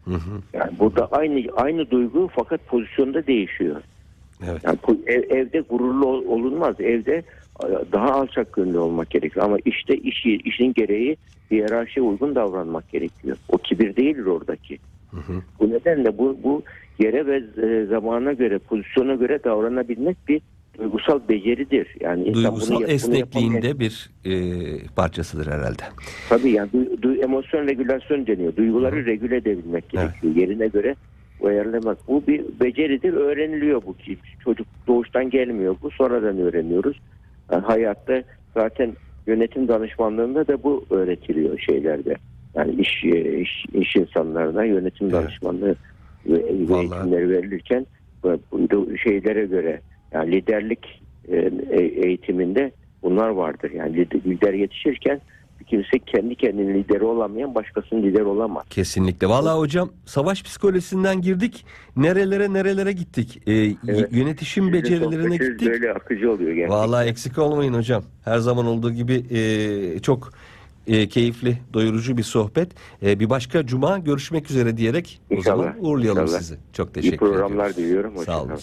Hı 0.05 0.13
hı. 0.13 0.41
Yani 0.53 0.71
burada 0.79 1.07
aynı 1.11 1.51
aynı 1.55 1.91
duygu 1.91 2.29
fakat 2.35 2.65
pozisyonda 2.67 3.27
değişiyor. 3.27 3.81
Evet. 4.49 4.61
Yani 4.63 4.77
ev- 5.07 5.29
evde 5.37 5.59
gururlu 5.59 6.05
ol- 6.05 6.25
olunmaz. 6.25 6.75
Evde 6.79 7.23
e, 7.63 7.67
daha 7.91 8.11
alçak 8.11 8.53
gönüllü 8.53 8.77
olmak 8.77 9.09
gerekiyor. 9.09 9.45
Ama 9.45 9.57
işte 9.65 9.95
işi, 9.97 10.35
işin 10.35 10.73
gereği 10.73 11.17
hiyerarşiye 11.51 12.05
uygun 12.05 12.35
davranmak 12.35 12.89
gerekiyor. 12.89 13.37
O 13.49 13.57
kibir 13.57 13.95
değildir 13.95 14.25
oradaki. 14.25 14.79
Hı 15.11 15.17
hı. 15.17 15.41
Bu 15.59 15.69
nedenle 15.69 16.17
bu, 16.17 16.37
bu 16.43 16.63
yere 16.99 17.25
ve 17.25 17.35
e, 17.67 17.85
zamana 17.85 18.33
göre, 18.33 18.57
pozisyona 18.57 19.15
göre 19.15 19.39
davranabilmek 19.43 20.17
bir 20.27 20.41
duygusal 20.79 21.19
beceridir. 21.29 21.87
Yani 21.99 22.23
insan 22.23 22.43
bunu 22.43 22.43
Duygusal 22.51 22.75
bunu 22.75 22.85
esnekliğin 22.87 23.51
yapamayan- 23.53 23.61
de 23.75 23.79
bir 23.79 24.09
e, 24.25 24.33
parçasıdır 24.95 25.47
herhalde. 25.47 25.83
Tabii 26.29 26.49
yani 26.51 26.69
du, 26.73 27.07
du- 27.07 27.23
emosyon 27.23 27.67
regülasyon 27.67 28.27
deniyor. 28.27 28.55
Duyguları 28.55 29.05
regüle 29.05 29.35
edebilmek 29.35 29.83
Evet. 29.93 29.93
gerekiyor. 30.21 30.35
Yerine 30.35 30.67
göre 30.67 30.95
ayarlamak. 31.45 31.97
Bu 32.07 32.23
bir 32.27 32.41
beceridir. 32.59 33.13
Öğreniliyor 33.13 33.81
bu 33.85 33.97
ki. 33.97 34.17
Çocuk 34.43 34.67
doğuştan 34.87 35.29
gelmiyor. 35.29 35.75
Bu 35.81 35.91
sonradan 35.91 36.37
öğreniyoruz. 36.39 36.99
Yani 37.51 37.61
hayatta 37.65 38.23
zaten 38.53 38.93
yönetim 39.27 39.67
danışmanlığında 39.67 40.47
da 40.47 40.63
bu 40.63 40.85
öğretiliyor 40.89 41.59
şeylerde. 41.59 42.15
Yani 42.55 42.75
iş, 42.81 43.03
e, 43.05 43.39
iş, 43.41 43.65
iş 43.73 43.95
insanlarına 43.95 44.63
yönetim 44.63 45.07
Evet. 45.07 45.13
danışmanlığı 45.13 45.75
ve 46.27 46.39
eğitimleri 46.39 47.29
verilirken 47.29 47.85
bu 48.51 48.97
şeylere 48.97 49.45
göre 49.45 49.81
yani 50.11 50.31
liderlik 50.31 51.01
e, 51.27 51.35
e- 51.69 52.07
eğitiminde 52.07 52.71
bunlar 53.03 53.29
vardır. 53.29 53.71
Yani 53.71 53.95
lider, 54.25 54.53
yetişirken 54.53 55.21
bir 55.59 55.65
kimse 55.65 55.99
kendi 56.05 56.35
kendinin 56.35 56.73
lideri 56.73 57.03
olamayan 57.03 57.55
başkasının 57.55 58.03
lideri 58.03 58.23
olamaz. 58.23 58.63
Kesinlikle. 58.69 59.27
Vallahi 59.27 59.59
hocam 59.59 59.89
savaş 60.05 60.43
psikolojisinden 60.43 61.21
girdik. 61.21 61.65
Nerelere 61.97 62.53
nerelere 62.53 62.91
gittik. 62.91 63.41
E, 63.47 63.51
y- 63.51 63.75
Evet. 63.87 64.07
yönetişim 64.11 64.63
Sizin 64.65 64.73
becerilerine 64.83 65.37
gittik. 65.37 65.67
Böyle 65.67 65.91
akıcı 65.93 66.31
oluyor 66.31 66.51
gerçekten. 66.51 66.77
Vallahi 66.79 67.09
eksik 67.09 67.37
olmayın 67.37 67.73
hocam. 67.73 68.03
Her 68.25 68.37
zaman 68.37 68.65
olduğu 68.65 68.91
gibi 68.91 69.13
e, 69.31 69.99
çok 69.99 70.31
e, 70.87 71.07
keyifli, 71.09 71.57
doyurucu 71.73 72.17
bir 72.17 72.23
sohbet. 72.23 72.71
E, 73.03 73.19
bir 73.19 73.29
başka 73.29 73.65
cuma 73.65 73.97
görüşmek 73.97 74.51
üzere 74.51 74.77
diyerek 74.77 75.21
o 75.31 75.33
İnşallah, 75.35 75.63
zaman 75.63 75.75
uğurlayalım 75.85 76.23
inşallah. 76.23 76.39
sizi. 76.39 76.57
Çok 76.73 76.89
İyi 76.89 76.93
teşekkür 76.93 77.17
programlar 77.17 77.69
ediyoruz. 77.69 77.77
diliyorum. 77.77 78.11
Sağ 78.13 78.19
Hoşçakalın. 78.19 78.49
olun. 78.49 78.59